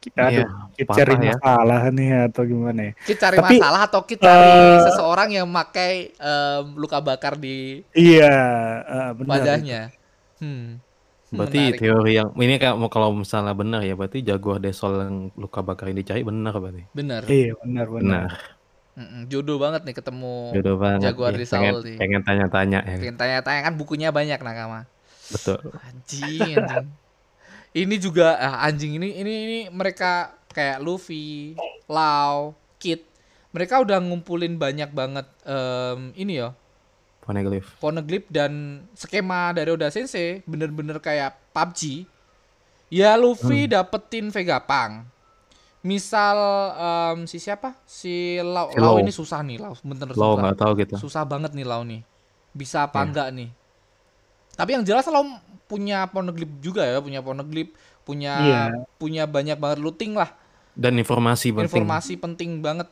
[0.00, 1.36] Kita Iya, aduh, kita patah cari ya.
[1.36, 2.92] masalah nih atau gimana ya?
[3.04, 7.84] Kid cari Tapi, masalah atau Kid cari eh, seseorang yang memakai em, luka bakar di
[7.92, 8.32] Iya,
[8.80, 9.28] eh, benar.
[9.28, 9.80] wajahnya.
[10.40, 10.80] Hmm.
[11.30, 11.78] Berarti Menarik.
[11.78, 15.86] teori yang ini kayak mau kalau misalnya benar ya berarti jaguar desol yang luka bakar
[15.92, 16.82] yang dicari benar berarti.
[16.90, 17.22] Bener.
[17.28, 18.26] Iya, benar benar.
[18.34, 18.58] Benar.
[18.98, 20.36] Mm-mm, Jodoh banget nih ketemu.
[20.56, 21.00] Jodoh banget.
[21.06, 21.38] Jaguar nih.
[21.38, 21.96] di pengen, nih.
[22.00, 22.96] pengen tanya-tanya ya.
[22.98, 24.90] Pengen tanya-tanya kan bukunya banyak nakama.
[25.30, 25.58] Betul.
[25.80, 26.88] Anjing, anjing.
[27.70, 31.54] Ini juga ah, anjing ini ini ini mereka kayak Luffy,
[31.86, 33.06] Lau, Kid.
[33.50, 36.50] Mereka udah ngumpulin banyak banget em, ini ya,
[37.20, 37.78] Poneglyph.
[37.78, 38.52] poneglyph dan
[38.94, 42.06] skema dari Oda Sensei bener-bener kayak PUBG.
[42.90, 45.06] Ya Luffy dapetin Vegapunk.
[45.80, 46.38] Misal
[46.74, 47.78] em, si siapa?
[47.86, 48.70] Si Lau.
[48.70, 49.02] Si Lau Lau.
[49.02, 49.74] ini susah nih, Lau.
[49.80, 50.54] Bener Lo susah.
[50.54, 50.94] tahu gitu.
[50.98, 52.02] Susah banget nih Lau nih.
[52.50, 53.06] Bisa apa Iya.
[53.06, 53.48] enggak nih?
[54.60, 55.24] Tapi yang jelas Lau
[55.64, 57.72] punya poneglyph juga ya, punya poneglyph,
[58.04, 58.62] punya Iya.
[58.98, 60.34] punya banyak banget looting lah,
[60.74, 61.64] Dan informasi penting.
[61.70, 62.88] informasi penting banget.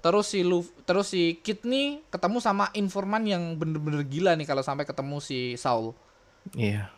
[0.00, 4.60] Terus si Lu, terus si Kid nih ketemu sama informan yang bener-bener gila nih kalau
[4.60, 5.92] sampai ketemu si Saul.
[6.52, 6.92] Iya.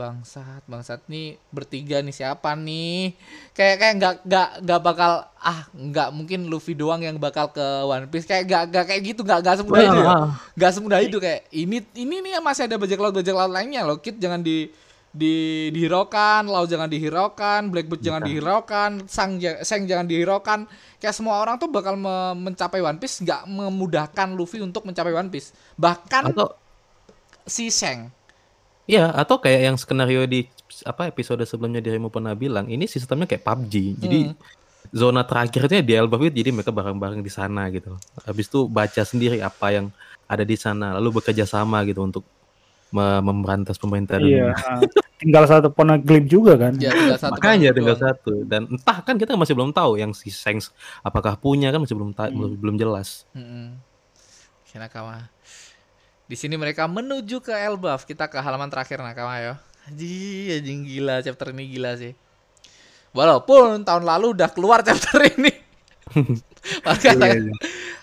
[0.00, 1.04] Bangsat, bangsat.
[1.12, 3.12] Nih bertiga nih siapa nih?
[3.52, 8.08] Kayak kayak nggak nggak nggak bakal ah nggak mungkin Luffy doang yang bakal ke One
[8.08, 8.24] Piece.
[8.24, 10.00] Kayak nggak nggak kayak gitu nggak nggak semudah itu.
[10.00, 10.16] Ya.
[10.56, 14.00] Nggak semudah itu kayak ini ini nih masih ada bajak laut bajak laut lainnya loh.
[14.00, 14.72] Kit jangan di
[15.10, 20.64] di dihiraukan Lau jangan dihiraukan Blackbird jangan dihiraukan Sang Seng jangan dihiraukan.
[20.96, 25.28] Kayak semua orang tuh bakal me- mencapai One Piece nggak memudahkan Luffy untuk mencapai One
[25.28, 25.52] Piece.
[25.76, 26.56] Bahkan Atau
[27.44, 28.08] si Seng
[28.84, 30.48] Iya, atau kayak yang skenario di
[30.82, 33.74] apa episode sebelumnya dirimu pernah bilang, ini sistemnya kayak PUBG.
[33.96, 34.36] Jadi Hmm.
[34.90, 37.94] zona terakhirnya di Elbaf itu jadi mereka bareng-bareng di sana gitu.
[38.20, 39.86] Habis itu baca sendiri apa yang
[40.24, 42.24] ada di sana, lalu bekerja sama gitu untuk
[42.88, 44.50] me- memberantas pemerintah Iya.
[44.50, 44.54] dunia.
[44.58, 44.82] ah.
[45.20, 46.72] tinggal satu poneglyph juga kan?
[46.74, 48.08] ya tinggal satu Makanya tinggal doang.
[48.08, 51.92] satu dan entah kan kita masih belum tahu yang si Sengs apakah punya kan masih
[51.92, 53.28] belum ta- belum, jelas.
[53.30, 53.76] Mm-mm.
[54.64, 55.28] Oke, Nakama.
[56.30, 58.06] Di sini mereka menuju ke Elbaf.
[58.06, 59.54] Kita ke halaman terakhir Nakama ya.
[59.90, 62.12] Anjing, anjing gila chapter ini gila sih.
[63.10, 65.50] Walaupun tahun lalu udah keluar chapter ini.
[66.86, 67.54] Makanya Iya, iya.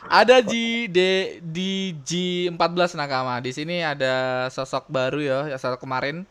[0.07, 0.99] ada di D,
[1.39, 3.39] di G14 Nakama.
[3.39, 6.27] Di sini ada sosok baru ya, yang sosok kemarin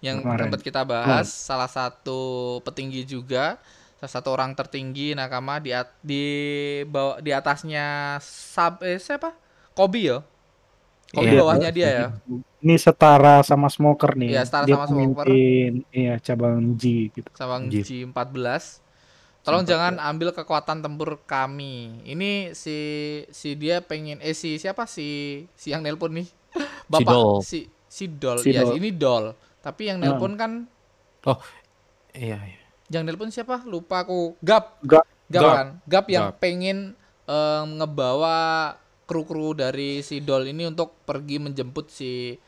[0.00, 2.20] yang sempat kita bahas, salah satu
[2.64, 3.60] petinggi juga,
[4.00, 6.24] salah satu orang tertinggi Nakama di at- di
[6.88, 9.32] bawah di atasnya Sab eh siapa?
[9.76, 10.20] Kobi ya.
[11.10, 11.40] Kobi Iya.
[11.42, 12.06] bawahnya dia ya.
[12.60, 14.30] Ini setara sama Smoker nih.
[14.30, 15.26] Iya, setara Dia sama Smoker.
[15.90, 17.28] Iya, cabang G gitu.
[17.34, 17.82] sama G.
[17.82, 18.78] G14.
[19.40, 22.04] Tolong jangan ambil kekuatan tempur kami.
[22.04, 22.76] Ini si
[23.26, 25.08] si dia pengen eh si siapa si
[25.56, 26.28] si yang nelpon nih?
[26.92, 27.40] Bapak Dol.
[27.40, 28.38] si si Dol.
[28.38, 28.76] Si ya, Dol.
[28.76, 29.32] ini Dol.
[29.58, 30.68] Tapi yang nelpon kan
[32.10, 32.60] Iya, iya.
[32.90, 33.64] yang nelpon siapa?
[33.64, 34.36] Lupa aku.
[34.42, 34.78] Gap.
[34.82, 35.08] Gap.
[35.26, 35.54] Gap, Gap.
[35.56, 35.68] kan?
[35.86, 36.38] Gap yang Gap.
[36.38, 36.78] pengen
[37.24, 38.38] eh, ngebawa
[39.10, 42.38] kru-kru dari si Dol ini untuk pergi menjemput si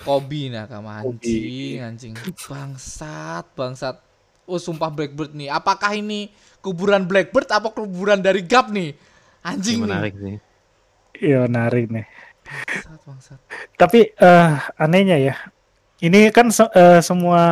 [0.00, 0.88] Kobi nah Kobi.
[0.88, 2.12] anjing anjing
[2.48, 4.00] bangsat bangsat
[4.48, 6.32] oh sumpah Blackbird nih apakah ini
[6.64, 8.96] kuburan Blackbird apa kuburan dari Gap nih
[9.44, 10.36] anjing nih menarik sih.
[11.20, 12.06] Iya, menarik nih.
[12.48, 13.38] bangsat bangsat
[13.76, 15.34] Tapi eh anehnya ya.
[16.00, 17.42] Ini kan se- eh, semua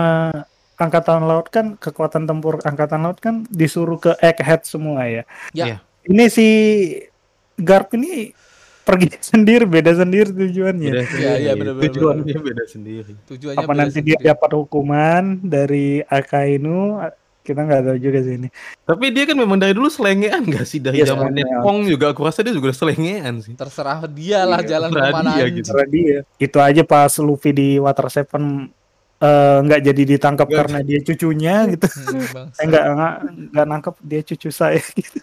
[0.81, 5.23] angkatan laut kan kekuatan tempur angkatan laut kan disuruh ke Egghead semua ya.
[5.53, 5.77] ya Iya.
[6.09, 6.49] Ini si
[7.59, 8.33] Garp ini
[8.81, 10.89] pergi sendiri, beda sendiri tujuannya.
[10.89, 11.37] Beda Iya, sendiri.
[11.39, 11.85] iya, bener-bener.
[11.87, 13.13] Tujuannya beda sendiri.
[13.27, 14.29] Tujuannya Apa beda nanti dia sendiri.
[14.29, 17.03] dapat hukuman dari Akainu?
[17.41, 18.49] Kita nggak tahu juga sih ini.
[18.85, 21.49] Tapi dia kan memang dari dulu selengean gak sih dari Iya, zaman selengean.
[21.59, 23.53] Nepong juga aku rasa dia juga selengean sih.
[23.55, 25.57] terserah dia lah Iya, jalan ke mana dia aja.
[25.57, 25.71] gitu.
[25.89, 26.19] Dia.
[26.37, 28.69] Itu aja pas Luffy di Water Seven
[29.19, 31.89] eh, nggak jadi ditangkap karena dia cucunya gitu.
[31.89, 32.47] Hmm, bang.
[32.53, 33.15] Saya nggak nggak
[33.49, 35.21] nggak nangkep dia cucu saya gitu.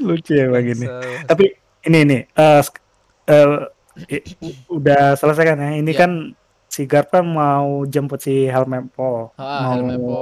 [0.00, 0.86] Lucu ya bang ini.
[0.86, 1.26] Bangsa.
[1.26, 1.44] Tapi
[1.84, 2.82] ini nih eh, sk-
[3.24, 3.58] eh,
[4.10, 4.26] i-
[4.68, 5.70] udah selesai kan ya.
[5.76, 5.98] Ini Ya.
[6.00, 6.10] kan
[6.66, 9.30] si Garp kan mau jemput si Helmepo.
[9.36, 10.18] Ah, mau Helmepo.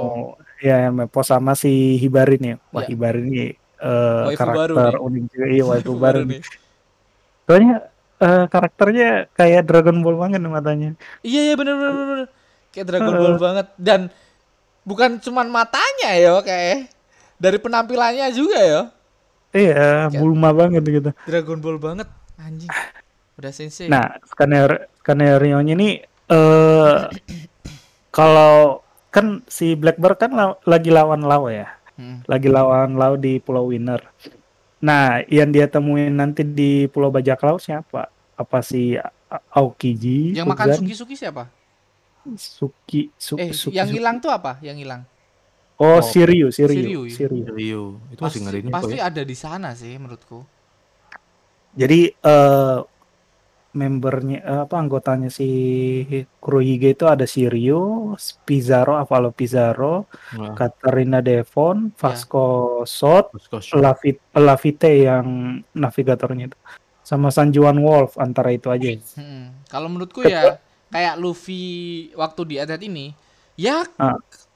[0.59, 2.55] ya Helmepo sama si Hibari nih.
[2.69, 2.87] Wah Ya.
[2.89, 3.47] Hibari nih
[3.79, 5.45] eh, Waifu baru karakter unik juga.
[5.47, 6.39] Iya waifu baru nih.
[7.43, 7.75] Soalnya
[8.17, 10.89] eh, karakternya kayak Dragon Ball banget nih matanya.
[11.21, 12.27] Iya iya bener bener bener.
[12.69, 13.21] Kayak Dragon Heeh.
[13.21, 14.01] Ball banget dan
[14.83, 16.91] bukan cuman matanya ya kayak
[17.35, 18.81] dari penampilannya juga ya
[19.53, 21.09] Iya, Kayak- Bulma banget gitu.
[21.23, 22.69] Dragon Ball banget anjing.
[23.33, 23.85] Udah sensei.
[23.85, 26.97] Nah, skenario skenario-nya ini eh
[28.17, 31.69] kalau kan si Blackbird kan la- lagi lawan Lau ya.
[31.93, 32.25] Hmm.
[32.25, 34.01] Lagi lawan Lau di Pulau Winner.
[34.79, 38.09] Nah, yang dia temuin nanti di Pulau Bajak Laut siapa?
[38.33, 38.97] Apa si
[39.49, 40.33] Aokiji?
[40.33, 40.77] Yang makan Ugan?
[40.81, 41.43] suki-suki siapa?
[42.33, 44.57] Suki, Su- Eh, Suki, yang hilang tuh apa?
[44.59, 45.01] Yang hilang.
[45.81, 47.13] Oh, Oh, Siriu, Siriu, Siriu, ya?
[47.17, 47.43] Siriu.
[47.49, 49.09] Rio, itu masih Pasti, ini pasti ya?
[49.09, 50.39] ada di sana sih menurutku.
[51.73, 52.77] Jadi eh
[53.73, 55.49] membernya eh, apa anggotanya si
[56.37, 58.13] Kurohige itu ada Sirio,
[58.45, 60.05] Pizarro, Avalo Pizarro,
[60.37, 61.93] Nah, Katarina Devon, Ya.
[61.97, 62.45] Vasco
[62.85, 65.25] Sot, terus kok- Lafite, Lafite yang
[65.73, 66.57] navigatornya itu,
[67.01, 68.93] sama Sanjuan Wolf antara itu aja.
[69.17, 69.57] Hmm.
[69.65, 70.61] Kalau menurutku ya
[70.93, 73.17] kayak Luffy waktu di Etet ini
[73.57, 74.13] ya Ah.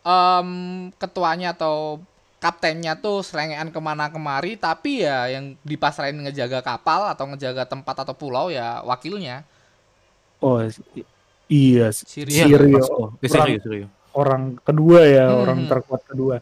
[0.08, 0.50] Em,
[0.96, 2.00] ketuanya atau
[2.38, 8.06] kaptennya tuh serengean ke mana kemari tapi ya yang dipasrahin ngejaga kapal atau ngejaga tempat
[8.06, 9.44] atau pulau ya wakilnya
[10.38, 10.62] Oh
[11.50, 12.30] iya, Sirio.
[12.30, 12.78] Iya, Sirio.
[12.78, 13.04] Vasco.
[13.18, 13.88] Eh, Sirio, Sirio.
[14.14, 15.42] orang kedua ya, Hmm.
[15.42, 16.38] orang terkuat kedua.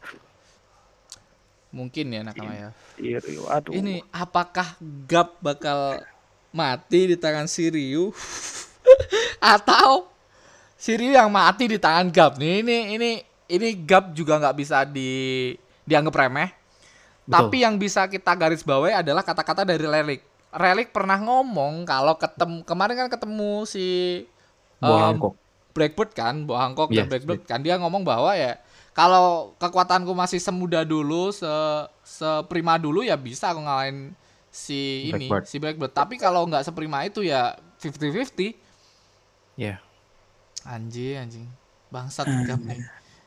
[1.71, 3.75] mungkin ya nakama ya Sirio, aduh.
[3.75, 5.99] ini apakah Gap bakal
[6.51, 8.15] mati di tangan Siriu
[9.55, 10.07] atau
[10.75, 13.11] Siriu yang mati di tangan Gap nih ini ini
[13.51, 15.53] ini Gap juga nggak bisa di
[15.85, 16.49] dianggap remeh
[17.25, 17.31] Betul.
[17.31, 20.21] tapi yang bisa kita garis bawahi adalah kata-kata dari Relik
[20.55, 23.87] Relik pernah ngomong kalau ketemu kemarin kan ketemu si
[24.79, 25.35] Hancock.
[25.75, 28.55] Blackbird kan, Bo Hancock dan Yes, Blackbird kan dia ngomong bahwa ya
[28.95, 31.51] kalau kekuatanku masih semuda dulu, se
[32.07, 34.15] seprima dulu ya bisa aku ngalahin
[34.47, 35.43] si ini Blackbird.
[35.51, 35.91] si Blackbird.
[35.91, 38.55] Tapi kalau nggak seprima itu ya 50-50.
[39.59, 39.83] Ya.
[40.63, 41.45] Anjing, anjing.
[41.91, 42.79] Bangsat Gap nih.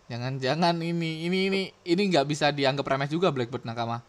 [0.08, 4.00] Jangan-jangan ini ini ini ini nggak bisa dianggap remeh juga Blackbird Nakama.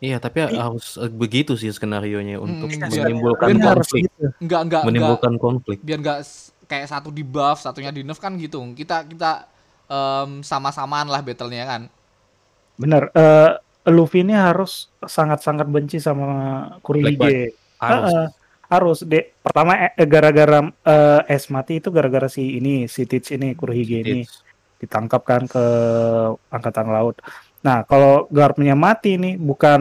[0.00, 4.14] Iya, tapi harus begitu sih skenario nya untuk Hmm, menimbulkan biar- harus konflik, gitu.
[4.16, 5.78] Enggak enggak enggak menimbulkan konflik.
[5.82, 8.62] biar nggak s- kayak satu di buff, satunya di nerf kan gitu.
[8.72, 9.44] Kita kita
[9.90, 11.82] em, sama-samaan lah battle-nya kan.
[12.78, 13.10] Bener.
[13.12, 13.50] eh,
[13.90, 16.30] Luffy ini harus sangat-sangat benci sama
[16.80, 17.52] Kurohige.
[17.76, 18.06] Harus.
[18.06, 18.26] Heeh,
[18.70, 19.34] harus deh.
[19.42, 24.22] Pertama eh, gara-gara eh, es mati itu gara-gara si ini si Teach ini Kurohige ini
[24.80, 25.64] ditangkap kan ke
[26.48, 27.20] angkatan laut.
[27.60, 29.80] Nah kalau Garpnya mati nih bukan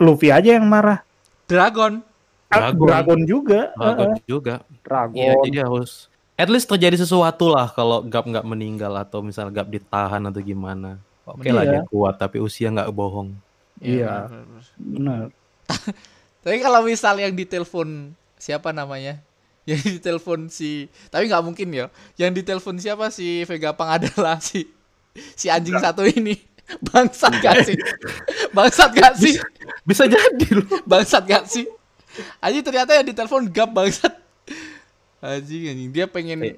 [0.00, 1.04] Luffy aja yang marah,
[1.44, 2.00] Dragon.
[2.48, 2.86] Ah, Dragon.
[2.88, 3.60] Dragon juga.
[3.76, 4.54] Dragon Heeh, juga.
[4.80, 5.16] Dragon.
[5.20, 9.68] Iya, jadi harus at least terjadi sesuatu lah kalau Gap nggak meninggal atau misal Gap
[9.68, 10.96] ditahan atau gimana.
[11.28, 11.72] Oke lah Iya.
[11.78, 13.36] dia kuat tapi usia nggak bohong.
[13.84, 14.32] Iya.
[14.32, 15.22] benar, benar.
[16.42, 19.20] Tapi kalau misal yang ditelepon siapa namanya?
[19.70, 21.86] Yang ditelepon si tapi nggak mungkin ya.
[22.16, 24.64] Yang ditelepon siapa si Vega Pang adalah si
[25.36, 26.40] si anjing satu ini.
[26.88, 27.80] Bangsat gak sih?
[28.56, 29.40] Bangsat gak sih?
[29.88, 30.68] Bisa jadi loh.
[30.84, 31.64] Bangsat gak sih?
[32.44, 34.12] Anjing ternyata yang ditelepon Gap bangsat.
[35.24, 36.56] Anjing anjing dia pengen Eh.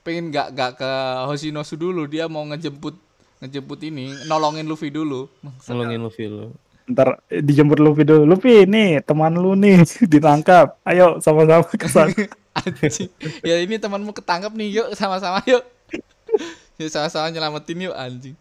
[0.00, 0.90] pengen gak gak ke
[1.28, 2.96] Hoshinosu dulu dia mau ngejemput
[3.44, 5.28] ngejemput ini nolongin Luffy dulu.
[5.44, 5.76] Bangsat.
[5.76, 6.56] Nolongin Luffy lo.
[6.90, 8.26] Ntar dijemput Luffy dulu.
[8.26, 10.76] Luffy nih teman lu nih ditangkap.
[10.82, 12.10] Ayo sama-sama ke sana.
[13.46, 15.62] Ya ini temanmu ketangkap nih, yuk sama-sama yuk.
[16.76, 18.36] Yuk sama-sama nyelamatin yuk anjing.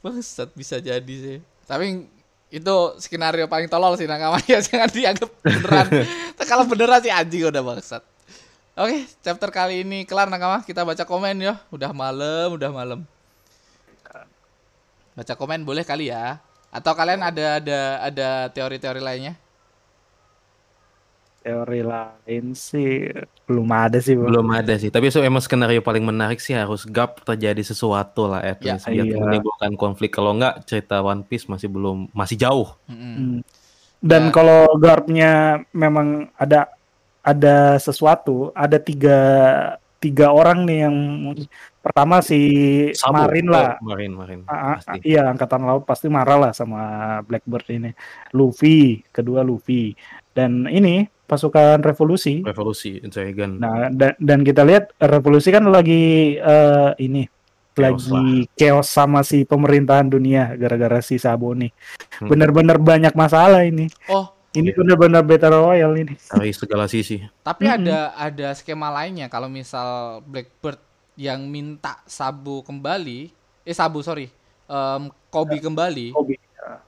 [0.00, 1.38] Bangsat bisa jadi sih.
[1.68, 2.08] Tapi
[2.50, 5.86] itu skenario paling tolol sih nakama ya jangan dianggap beneran.
[6.40, 8.02] Kalau beneran sih anjing udah bangsat.
[8.80, 10.64] Oke, chapter kali ini kelar nakama.
[10.64, 11.60] Kita baca komen ya.
[11.68, 13.00] Udah malam, udah malam.
[15.14, 16.40] Baca komen boleh kali ya.
[16.70, 19.34] Atau kalian ada ada ada teori-teori lainnya?
[21.40, 23.08] Teori lain sih
[23.48, 24.12] belum ada sih.
[24.12, 24.28] Bang.
[24.28, 24.92] Belum ada sih.
[24.92, 28.86] Tapi so, emang skenario paling menarik sih harus Gap terjadi sesuatu lah at Ya, least
[28.86, 29.16] biar iya.
[29.16, 30.12] menimbulkan konflik.
[30.12, 32.68] Kalau nggak cerita One Piece masih belum masih jauh.
[32.86, 33.40] Hmm.
[34.04, 34.32] Dan Ya.
[34.36, 35.32] kalau guardnya
[35.72, 36.68] memang ada
[37.24, 39.18] ada sesuatu, ada tiga
[39.96, 40.96] tiga orang nih yang
[41.80, 42.40] pertama si
[42.92, 43.24] Sabo.
[43.24, 43.76] Marin lah.
[43.80, 44.40] Oh, Marin, Marin.
[44.46, 45.10] Ah, ah, Pasti.
[45.10, 46.80] iya angkatan laut pasti marah lah sama
[47.24, 47.90] Blackbird ini.
[48.36, 49.96] Luffy, kedua Luffy.
[50.30, 52.44] Dan ini pasukan revolusi.
[52.44, 53.58] Revolusi Dragon.
[53.58, 57.24] Nah, dan, dan kita lihat revolusi kan lagi eh, ini
[57.70, 61.70] Chaos lagi chaos sama si pemerintahan dunia gara-gara si Sabo nih.
[62.18, 62.28] Hmm.
[62.28, 63.86] Bener-bener banyak masalah ini.
[64.10, 66.14] Oh, Ini bener-bener battle royale ini.
[66.18, 67.22] dari segala sisi.
[67.46, 67.86] tapi Mm-mm.
[67.86, 70.82] ada ada skema lainnya kalau misal Blackbird
[71.20, 73.28] yang minta Sabu kembali,
[73.60, 74.32] eh Sabu sorry,
[74.64, 76.40] em, Kobe kembali, Kobe.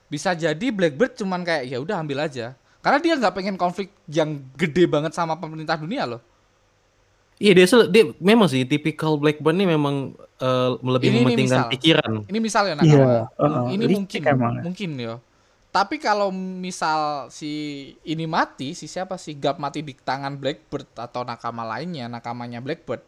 [0.09, 2.57] bisa jadi Blackbird cuman kayak ya udah ambil aja.
[2.81, 6.25] Karena dia nggak pengen konflik yang gede banget sama pemerintah dunia loh.
[7.37, 11.71] Iya dia, dia memang sih tipikal Blackburn ini memang eh, lebih Ini- ini mementingkan misal.
[11.71, 12.13] pikiran.
[12.25, 14.55] Ini misalnya nah, Iya, kalau- uh-uh, ini licik mungkin emang.
[14.65, 15.15] mungkin ya.
[15.71, 17.51] Tapi kalau misal si
[18.03, 23.01] ini mati, si siapa si Gap mati di tangan Blackbird atau nakama lainnya, nakamanya Blackbird.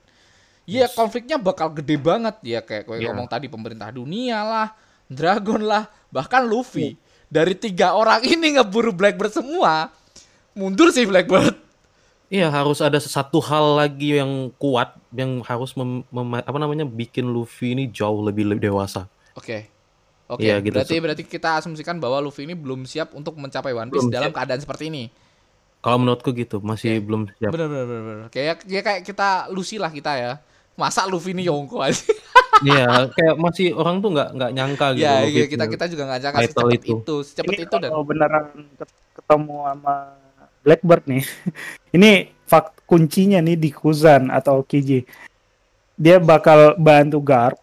[0.64, 3.12] Iya, konfliknya bakal gede banget ya kayak gue Iya.
[3.12, 4.68] ngomong tadi pemerintah dunia lah,
[5.06, 6.40] Dragon lah, bahkan.
[6.42, 6.96] Luffy.
[7.28, 9.92] Dari tiga orang ini ngeburu Blackbird semua,
[10.52, 11.56] mundur sih Blackbird.
[12.26, 17.28] Iya harus ada satu hal lagi yang kuat yang harus mem- mem- apa namanya bikin
[17.28, 19.04] Luffy ini jauh lebih, lebih dewasa.
[19.34, 19.68] Oke.
[20.24, 20.72] Oke, Iya, gitu.
[20.72, 24.32] berarti berarti kita asumsikan bahwa Luffy ini belum siap untuk mencapai One Piece Belum dalam
[24.32, 24.40] siap.
[24.40, 25.04] keadaan seperti ini.
[25.78, 27.52] Kalau menurutku gitu masih belum siap.
[27.52, 28.26] Bener bener, bener.
[28.32, 30.32] Kayak kayak kayak kita Lucy lah kita ya.
[30.74, 32.00] Masa Luffy ini Yonko aja.
[32.62, 35.02] Iya kayak masih orang tuh nggak nggak nyangka gitu.
[35.02, 36.94] ya, iya, kita kita juga nggak jangka title secepat itu.
[37.02, 38.44] itu, secepat Ini itu dan kalau beneran
[38.78, 39.94] ket- ketemu sama
[40.62, 41.22] Blackbird nih.
[41.98, 42.10] ini
[42.46, 45.02] fakt kuncinya nih di Kuzan atau Kiji.
[45.98, 47.58] Dia bakal bantu Garp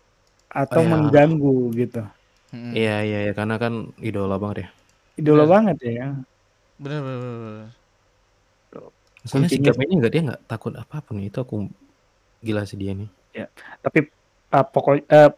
[0.51, 0.91] atau Oh, iya.
[0.91, 2.03] mengganggu gitu.
[2.51, 2.75] Mm-mm.
[2.75, 4.69] Iya iya iya karena kan idola banget ya.
[5.23, 5.53] Idola Bener.
[5.55, 6.07] banget ya.
[6.75, 7.67] bener bener, bener.
[9.23, 11.71] Soalnya Kuncinya sikapnya nggak dia nggak takut apa-apa nih itu aku
[12.41, 13.09] gila sih dia nih.
[13.79, 14.09] Tapi
[14.51, 15.31] uh, pokoknya uh,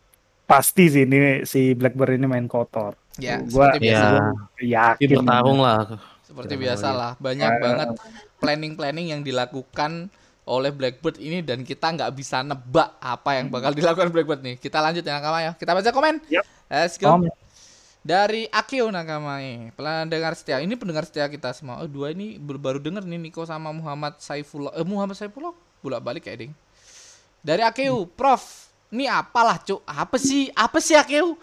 [0.43, 2.97] pasti sih ini si Blackbird ini main kotor.
[3.21, 4.05] Ya, Gua- seperti biasa.
[4.57, 5.07] Ya, Yakin.
[5.21, 5.79] bertarung lah.
[6.25, 7.59] Seperti biasa lah, banyak Ya.
[7.61, 7.87] banget
[8.41, 10.09] planning-planning yang dilakukan
[10.43, 14.55] oleh Blackbird ini dan kita nggak bisa nebak apa yang bakal dilakukan Blackbird nih.
[14.57, 15.51] Kita lanjut ya nakama ya.
[15.53, 16.19] Kita baca komen.
[16.27, 16.43] Yap.
[16.67, 17.13] Let's go.
[17.13, 17.29] Om,
[18.03, 20.59] Dari Akio Nakama nih, pendengar setia.
[20.59, 21.79] Ini pendengar setia kita semua.
[21.79, 24.75] Oh, dua ini baru, baru denger nih Niko sama Muhammad Saifullah.
[24.75, 26.53] Eh Muhammad Saifullah bolak balik kayak ding.
[27.43, 28.71] Dari Akio, Prof.
[28.87, 29.83] Ini apalah, Cuk?
[29.83, 30.47] Apa sih?
[30.55, 31.35] Apa sih Akio?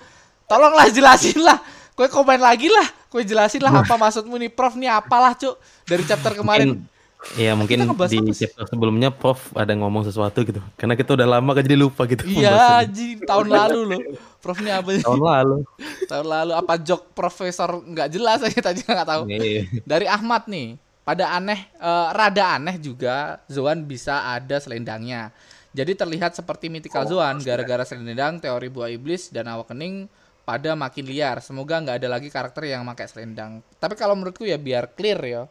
[0.49, 1.61] Tolonglah jelasin lah.
[1.93, 2.89] Kue komen lagi lah.
[3.13, 4.81] Kue jelasin lah apa maksudmu nih, Prof.
[4.81, 5.61] Ini apalah, Cuk?
[5.85, 6.81] Dari chapter kemarin.
[6.81, 6.89] Mungkin,
[7.37, 10.57] Iya mungkin di chapter sebelumnya Prof ada ngomong sesuatu gitu.
[10.81, 12.25] Karena kita udah lama kan jadi lupa gitu.
[12.25, 12.81] Iya.
[12.89, 14.01] Ji, tahun lalu loh.
[14.41, 15.05] Prof ini apa sih?
[15.05, 15.61] Tahun lalu.
[16.09, 19.23] Tahun lalu apa jok profesor nggak jelas aja tadi nggak tahu.
[19.29, 19.69] Iya.
[19.85, 25.29] Dari Ahmad nih, pada aneh, eh, rada aneh juga Zoan bisa ada selendangnya.
[25.71, 30.11] Jadi terlihat seperti mythical Zoan gara-gara selendang, teori buah iblis dan awakening
[30.43, 31.39] pada makin liar.
[31.39, 33.63] Semoga nggak ada lagi karakter yang pakai selendang.
[33.79, 35.43] Tapi kalau menurutku ya biar clear ya.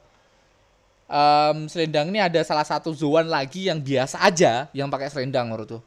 [1.09, 5.79] Em, selendang ini ada salah satu Zoan lagi yang biasa aja yang pakai selendang menurutku.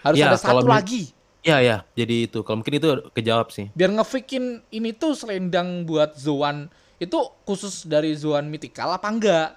[0.00, 1.10] Harus Ya, ada satu lagi
[1.44, 2.40] Iya ya, jadi itu.
[2.40, 3.68] Kalau mungkin itu kejawab sih.
[3.76, 9.48] biar ngefikin ini tuh selendang buat Zoan itu khusus dari Zoan mythical apa enggak?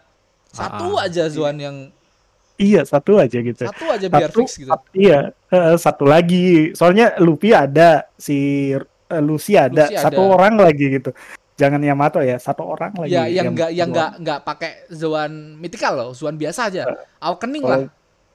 [0.52, 1.96] Satu Ah, aja Zoan yang
[2.58, 3.64] Iya satu aja gitu.
[3.70, 4.74] satu aja biar Satu- fix gitu.
[4.98, 6.74] iya, eh, satu lagi.
[6.74, 10.34] Soalnya Luffy ada, si eh, Lucy ada, Lucy satu ada.
[10.42, 11.14] orang lagi gitu.
[11.58, 13.14] Jangan Yamato ya, satu orang lagi.
[13.14, 13.94] Ya yang enggak yang Zoan.
[13.94, 15.32] enggak enggak pakai Zoan
[15.62, 16.84] mythical loh, Zoan biasa aja.
[17.22, 17.82] Awakening lah.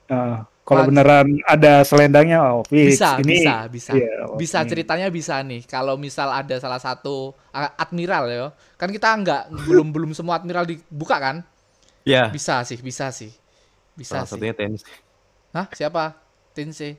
[0.07, 2.95] Kalau eh, kalau beneran ada selendangnya, oh fix.
[2.95, 3.91] Bisa, Ini, bisa, bisa.
[3.99, 4.69] iya, oh, Bisa ini.
[4.71, 5.67] ceritanya bisa nih.
[5.67, 8.45] Kalau misal ada salah satu admiral ya.
[8.79, 11.43] Kan kita enggak belum belum semua admiral dibuka kan?
[12.07, 12.31] Ya.
[12.31, 13.42] Bisa sih, bisa sih.
[13.93, 14.33] Bisa Salah sih.
[14.35, 14.81] satunya tenis.
[15.49, 15.69] Hah?
[15.69, 16.17] Siapa?
[16.51, 16.97] Tensei.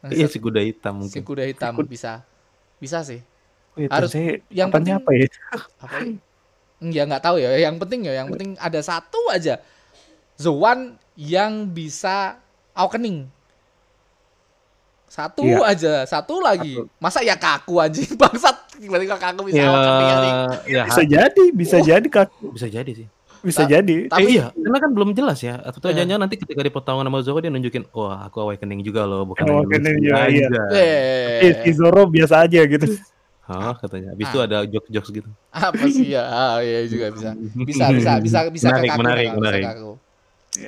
[0.00, 1.20] Iya si kuda hitam Si mungkin.
[1.22, 2.22] kuda hitam bisa.
[2.78, 3.18] Bisa sih.
[3.72, 5.26] Oh, itu harus- sih, yang penting- apa ya?
[5.78, 5.96] apa
[6.80, 9.58] ya nggak tahu ya yang penting ya yang penting ada satu aja
[10.34, 12.38] Zoan yang bisa
[12.72, 13.26] awakening
[15.04, 15.58] satu Iya.
[15.64, 21.02] aja satu lagi masa ya kaku anjing bangsat tiba-tiba kaku bisa Ya, awakening ya Bisa
[21.04, 21.82] jadi, bisa Oh.
[21.82, 23.08] jadi kak, bisa jadi sih.
[23.48, 23.96] Bisa Ta- jadi.
[24.06, 25.56] tapi eh, iya, karena kan belum jelas ya.
[25.58, 26.04] Atau Iya.
[26.04, 29.42] jangan nanti ketika di pertarungan sama Zoro dia nunjukin, wah aku awakening juga loh, bukan
[29.42, 30.46] Awakening juga, iya.
[30.46, 32.84] aja." eh, Eh, si Zoro biasa aja gitu.
[33.48, 34.12] Hah, katanya.
[34.12, 34.30] Habis Ah.
[34.30, 35.28] itu ada jokes-jokes gitu.
[35.48, 39.26] apa sih ya ah, iya juga bisa bisa bisa bisa bisa Menarik, ke kaku menarik,
[39.26, 39.64] bisa menarik.
[39.66, 39.92] kaku.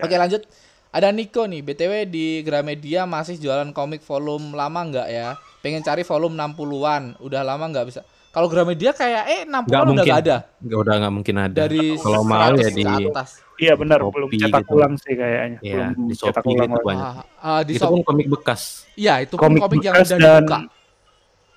[0.01, 0.43] oke lanjut
[0.91, 5.29] ada Niko nih btw di Gramedia masih jualan komik volume lama nggak ya
[5.61, 8.01] pengen cari volume 60-an udah lama nggak bisa
[8.31, 10.05] Kalau Gramedia kayak eh 60 Nggak udah mungkin.
[10.07, 11.55] nggak ada Nggak udah nggak mungkin ada.
[11.57, 13.31] dari kalau mau 100 ya di atas.
[13.57, 14.73] Iya benar Shopee belum cetak gitu.
[14.73, 15.59] ulang sih kayaknya.
[15.61, 17.05] Iya, belum di cetak Shopee ulang gitu banyak.
[17.05, 18.63] Ah, ah, di itu pun komik bekas.
[18.95, 20.59] Iya, itu pun komik komik, yang bekas udah dan dibuka.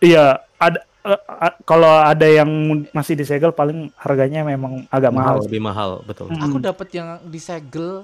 [0.02, 0.26] iya
[0.58, 2.50] ada eh, eh, kalau ada yang
[2.90, 5.40] masih disegel paling harganya memang agak mahal.
[5.40, 6.28] lebih mahal, betul.
[6.28, 6.42] Hmm.
[6.42, 8.04] Aku dapat yang disegel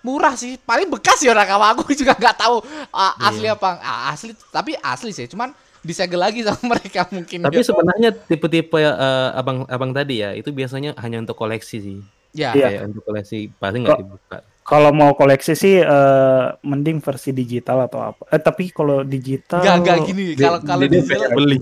[0.00, 3.26] murah sih, paling bekas ya nakama aku juga nggak tahu ah, Iya.
[3.26, 7.44] asli apa ah, asli tapi asli sih, cuman disegel lagi sama mereka mungkin.
[7.44, 7.66] Tapi ya.
[7.66, 11.98] sebenarnya tipe-tipe eh, abang abang tadi ya, itu biasanya hanya untuk koleksi sih.
[12.30, 12.86] ya, Iya.
[12.86, 14.38] Untuk koleksi pasti nggak dibuka.
[14.60, 18.22] Kalau mau koleksi sih eh, mending versi digital atau apa.
[18.30, 20.24] Eh tapi kalau digital nggak nggak gini.
[20.34, 21.56] Kalau kalau di- digital, beli.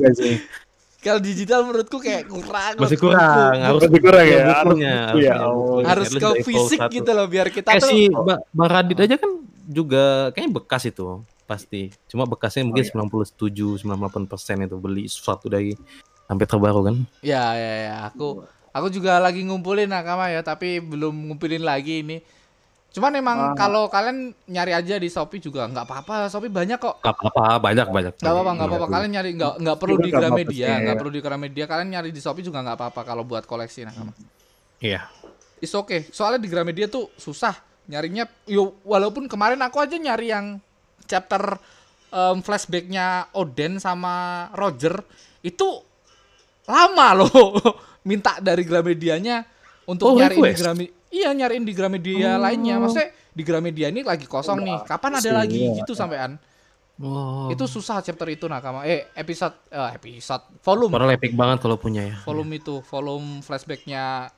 [0.98, 2.74] kalau digital menurutku kayak kurang.
[2.76, 5.78] Masih kurang, harus Lebih kurang ya, bukunya, ya, punya oh.
[5.80, 9.30] Harus ke fisik gitu loh biar kita Kayak tuh si Ba- Bang Radit aja kan
[9.68, 11.88] juga kayaknya bekas itu pasti.
[12.04, 12.92] Cuma bekasnya mungkin iya.
[12.92, 15.72] 97 98 persen itu beli sesuatu dari
[16.28, 16.96] sampai terbaru kan.
[17.24, 22.20] Ya ya ya, aku aku juga lagi ngumpulin nakama ya, tapi belum ngumpulin lagi ini.
[22.88, 23.54] Cuman emang Ah.
[23.54, 27.00] kalau kalian nyari aja di Shopee juga nggak apa-apa, Shopee banyak kok.
[27.00, 28.12] Gak apa-apa, banyak banyak.
[28.16, 28.84] Nggak apa-apa, nggak Iya, apa-apa.
[28.84, 28.94] tuh.
[28.96, 31.64] Kalian nyari nggak nggak perlu Juga di nggak Gramedia, nggak perlu di Gramedia.
[31.64, 34.12] Kalian nyari di Shopee juga nggak apa-apa kalau buat koleksi nakama.
[34.78, 35.04] Iya.
[35.58, 36.06] It's okay.
[36.08, 37.56] Soalnya di Gramedia tuh susah
[37.88, 38.24] nyarinya.
[38.44, 40.56] Yo walaupun kemarin aku aja nyari yang
[41.08, 41.56] chapter
[42.08, 45.00] em, flashbacknya Oden sama Roger
[45.40, 45.80] itu
[46.64, 47.32] lama loh.
[48.08, 49.42] Minta dari Gramedianya
[49.84, 50.52] untuk Oh, nyariin di?
[50.54, 50.92] Gramedia.
[51.08, 52.76] Iya nyariin di Gramedia lainnya.
[52.76, 54.78] Maksudnya di Gramedia ini lagi kosong nih.
[54.84, 55.80] Kapan ada lagi Iya.
[55.80, 56.36] gitu sampean?
[56.98, 57.46] Oh.
[57.48, 58.82] Itu susah chapter itu nakama.
[58.84, 62.16] Eh episode eh, episode volume Padahal epic banget kalau punya ya.
[62.26, 64.28] volume itu volume flashbacknya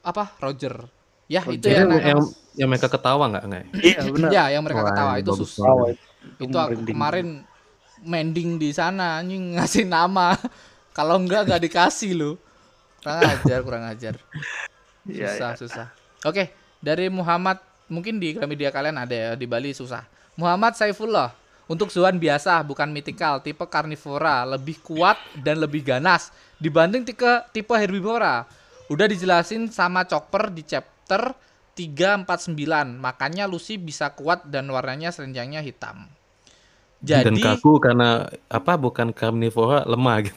[0.00, 0.86] apa Roger
[1.30, 2.20] ya itu Jadi ya yang, yang,
[2.58, 3.64] yang mereka ketawa nggak nggak?
[3.78, 4.30] Iya benar.
[4.34, 5.64] ya yang mereka Wah, ketawa itu susah.
[5.94, 6.42] itu.
[6.42, 7.46] itu aku kemarin
[8.02, 10.34] mending di sana anjing ngasih nama.
[10.90, 12.34] Kalau enggak nggak dikasih lu.
[12.98, 14.14] Kurang ajar kurang ajar.
[15.08, 15.86] Iya, susah susah.
[16.28, 16.52] Oke
[16.84, 20.04] dari Muhammad mungkin di Gramedia kalian ada ya di Bali susah.
[20.36, 21.32] Muhammad Saifullah
[21.70, 26.28] untuk Zuan biasa bukan mythical tipe carnivora lebih kuat dan lebih ganas
[26.60, 28.44] dibanding tipe tipe herbivora.
[28.90, 30.66] Udah dijelasin sama Chopper di
[31.10, 31.34] chapter
[31.74, 32.54] 349
[32.94, 36.06] makanya Lucy bisa kuat dan warnanya serenjangnya hitam
[37.00, 38.76] Dan jadi kaku karena apa?
[38.76, 40.36] Bukan carnivora lemah gitu.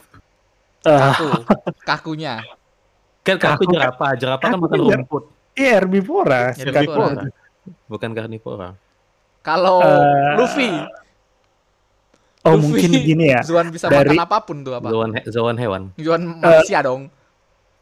[0.82, 1.28] Kaku
[1.84, 2.40] kakunya
[3.20, 6.42] Kan kaku Kaku kan- jerapah, jerapah kan kaku makan kan jer- rumput, Iya herbivora.
[6.52, 7.06] Herbivora.
[7.20, 7.32] Kan-
[7.86, 8.70] bukan carnivora.
[9.40, 10.68] kalau Eh, Luffy
[12.44, 13.40] Oh Luffy, mungkin begini ya.
[13.40, 15.82] Zuan bisa Dari- makan apa pun tuh apa Zoan he- zoan hewan.
[15.96, 17.08] Zuan manusia dong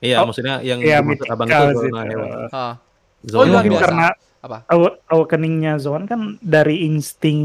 [0.02, 2.28] Iya, Oh, maksudnya yang Iya dimaksud abang itu zoan hewan.
[2.50, 2.74] Ah,
[3.22, 3.84] Zoan Oh, iya, mungkin biasa.
[3.86, 4.06] karena
[4.42, 7.40] apa aw- awakeningnya Zoan kan dari insting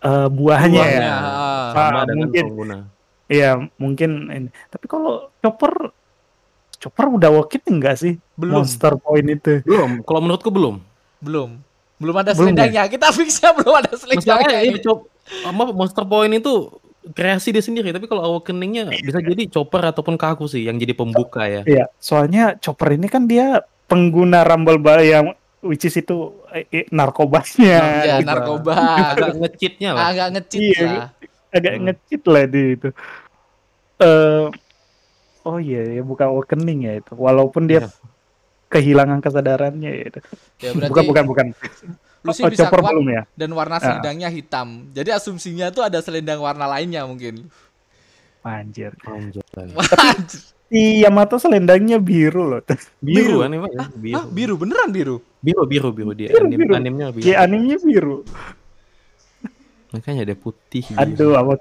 [0.00, 0.88] eh, buahnya ya.
[0.96, 1.68] Buahnya, ah.
[1.70, 2.78] sama Ah, dengan mungkin pengguna.
[3.26, 4.48] Iya mungkin ini.
[4.66, 5.72] Tapi kalau Chopper
[6.74, 8.16] Chopper udah awakening enggak sih?
[8.32, 9.60] belum Monster Point itu.
[9.62, 10.80] Belum, kalau menurutku belum.
[11.20, 11.60] belum
[12.00, 14.80] belum ada Belum selendangnya kita fixnya belum ada selendangnya Masalahnya ini.
[15.44, 16.54] apa Monster Point itu
[17.02, 21.44] kreasi dia sendiri, tapi kalau awakeningnya bisa jadi chopper ataupun kaku sih yang jadi pembuka
[21.44, 21.62] ya.
[21.64, 26.16] Iya, soalnya Chopper ini kan dia pengguna Rumble Bar yang which is itu
[26.50, 28.00] eh, eh, narkobanya.
[28.00, 28.72] ya narkoba.
[28.72, 28.74] narkoba
[29.12, 30.02] Agak ngecitnya lah.
[30.08, 30.84] agak ngecit Iya.
[30.84, 31.06] lah
[31.50, 31.82] agak Hmm.
[31.84, 32.88] ngecit lah di itu.
[33.98, 34.46] Eh
[35.42, 37.12] oh iya ya bukan awakening ya itu.
[37.12, 37.88] Walaupun dia Iya.
[38.68, 40.20] kehilangan kesadarannya ya itu.
[40.58, 41.46] ya berarti Bukan bukan bukan.
[42.20, 43.22] Lucy Oh, bisa kuat belum ya?
[43.32, 43.82] dan warna Ah.
[43.82, 47.48] selendangnya hitam jadi asumsinya tuh ada selendang warna lainnya mungkin
[48.40, 48.96] Anjir.
[49.04, 49.44] Anjir.
[49.52, 50.40] Anjir.
[50.64, 52.60] Si Yamato selendangnya biru loh.
[53.02, 53.36] Biru, Biru.
[53.42, 53.92] aneh banget.
[53.92, 54.14] Biru.
[54.16, 56.28] Hah, biru beneran biru biru, biru, biru dia.
[56.28, 56.72] Biru, Anim, biru.
[56.72, 57.20] animnya biru.
[57.20, 58.16] Di animenya biru.
[59.90, 60.84] Makanya ada putih.
[60.86, 61.00] biru.
[61.00, 61.52] Aduh, apa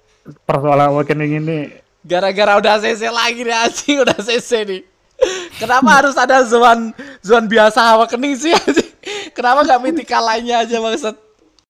[0.45, 1.57] persoalan awakening ini
[1.99, 4.81] gara-gara udah CC lagi nih anjing udah CC nih
[5.57, 8.88] kenapa harus ada Zuan Zuan biasa awakening sih anjing
[9.39, 11.15] kenapa nggak mythical lainnya aja maksud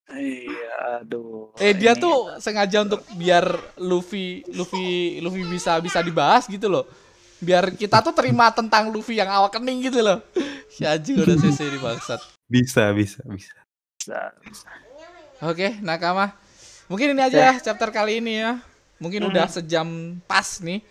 [0.10, 1.54] Iya, aduh.
[1.62, 3.46] Eh dia Ini- tuh sengaja untuk biar
[3.78, 6.90] Luffy Luffy Luffy bisa bisa dibahas gitu loh.
[7.38, 10.18] Biar kita tuh terima tentang Luffy yang awakening gitu loh.
[10.70, 12.22] Si Aji udah CC di bangsat.
[12.46, 13.58] Bisa, bisa, bisa.
[15.42, 16.30] Oke, Nakama.
[16.86, 18.62] Mungkin ini aja ya chapter kali ini ya.
[19.02, 20.82] Mungkin udah sejam pas nih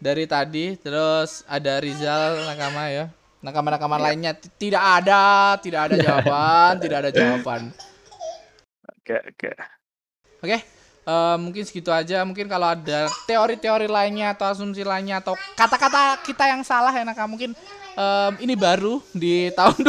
[0.00, 0.80] dari tadi.
[0.80, 3.12] Terus ada Rizal Nakama ya.
[3.38, 7.60] Nakama-nakama lainnya t- tidak ada, tidak ada jawaban, tidak ada jawaban.
[8.98, 9.50] Oke, oke.
[10.38, 10.58] Oke,
[11.06, 12.26] eh, mungkin segitu aja.
[12.26, 17.26] Mungkin kalau ada teori-teori lainnya atau asumsi lainnya atau kata-kata kita yang salah ya Naka
[17.26, 17.54] mungkin
[17.94, 19.78] em, ini baru di tahun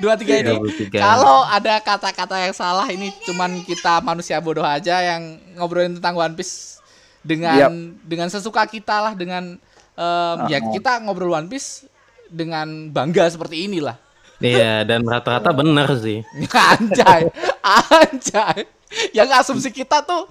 [0.00, 0.54] 2023 ini.
[0.56, 0.96] 23.
[0.96, 6.34] Kalau ada kata-kata yang salah ini cuman kita manusia bodoh aja yang ngobrolin tentang One
[6.34, 6.80] Piece
[7.20, 7.56] dengan
[8.04, 9.56] dengan sesuka kita lah dengan
[9.94, 10.72] em, ya Uh-uh.
[10.72, 11.88] kita ngobrol One Piece
[12.34, 13.94] dengan bangga seperti inilah.
[14.42, 16.26] Iya, dan rata-rata benar sih.
[16.74, 17.30] anjay,
[17.62, 18.66] anjay.
[19.14, 20.26] Yang asumsi kita tuh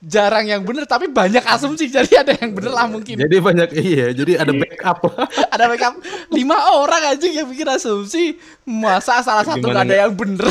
[0.00, 3.20] jarang yang bener tapi banyak asumsi jadi ada yang bener lah mungkin.
[3.20, 5.12] Jadi banyak iya, jadi ada backup.
[5.54, 5.94] ada backup
[6.32, 10.48] lima orang aja yang bikin asumsi masa salah satu Gimana nggak ada yang bener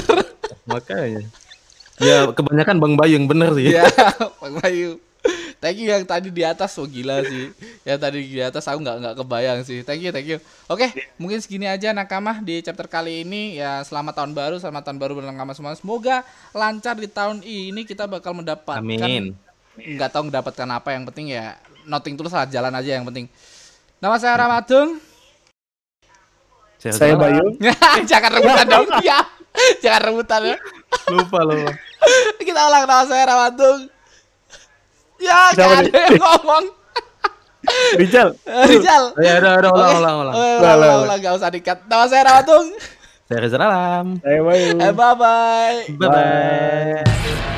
[0.70, 1.24] Makanya.
[2.00, 3.76] Ya, kebanyakan Bang Bayu yang benar sih.
[3.76, 3.84] ya
[4.40, 5.02] Bang Bayu
[5.60, 6.76] thank you yang tadi di atas.
[6.80, 7.52] Oh gila sih.
[7.84, 9.84] Yang tadi di atas aku nggak nggak kebayang sih.
[9.84, 10.40] Thank you thank you.
[10.72, 10.90] Oke
[11.20, 13.60] mungkin segini aja nakama di chapter kali ini.
[13.60, 15.76] Ya selamat tahun baru selamat tahun baru buat nakama semua.
[15.76, 16.24] Semoga
[16.56, 19.36] lancar di tahun ini kita bakal mendapatkan Amin.
[19.76, 21.56] nggak tahu mendapatkan apa yang penting ya
[21.88, 23.28] nothing tulus lah jalan aja yang penting.
[24.00, 24.96] Nama saya Ramadung
[26.80, 27.60] Saya Bayu.
[28.10, 28.88] jangan rebutan dong.
[29.08, 29.20] Ya
[29.84, 30.58] jangan rebutan ya.
[31.12, 31.76] Lupa lupa.
[32.48, 33.99] kita ulang nama saya Ramadung
[35.20, 36.66] ya Siapa gak ada yang ngomong
[38.00, 38.30] Rijal.
[38.50, 40.36] Eh, Rizal Ya udah udah ulang ulang ulang.
[40.36, 41.78] Ulang, ulang, ulang, gak usah dikat.
[41.86, 42.68] Nama saya Rawatung.
[43.30, 44.18] Saya Reza Alam.
[44.26, 44.70] Saya Bayu.
[44.82, 45.78] Eh, bye bye.
[46.02, 47.58] Bye bye.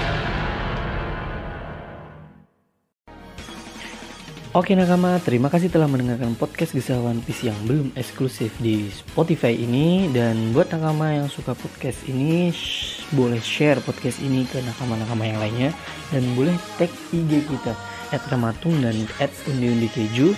[4.52, 9.56] Oke nakama, terima kasih telah mendengarkan podcast Kisah One Piece yang belum eksklusif di Spotify
[9.56, 10.12] ini.
[10.12, 15.40] Dan buat nakama yang suka podcast ini, sh- boleh share podcast ini ke nakama-nakama yang
[15.40, 15.72] lainnya.
[16.12, 17.72] Dan boleh tag IG kita,
[18.12, 20.36] at Ramatung dan at undi-undi keju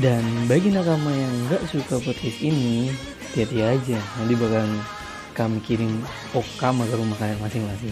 [0.00, 2.88] Dan bagi nakama yang nggak suka podcast ini,
[3.28, 4.00] hati-hati aja.
[4.16, 4.64] Nanti bakal
[5.36, 6.00] kami kirim
[6.34, 7.86] okama ke rumah kalian masing-masing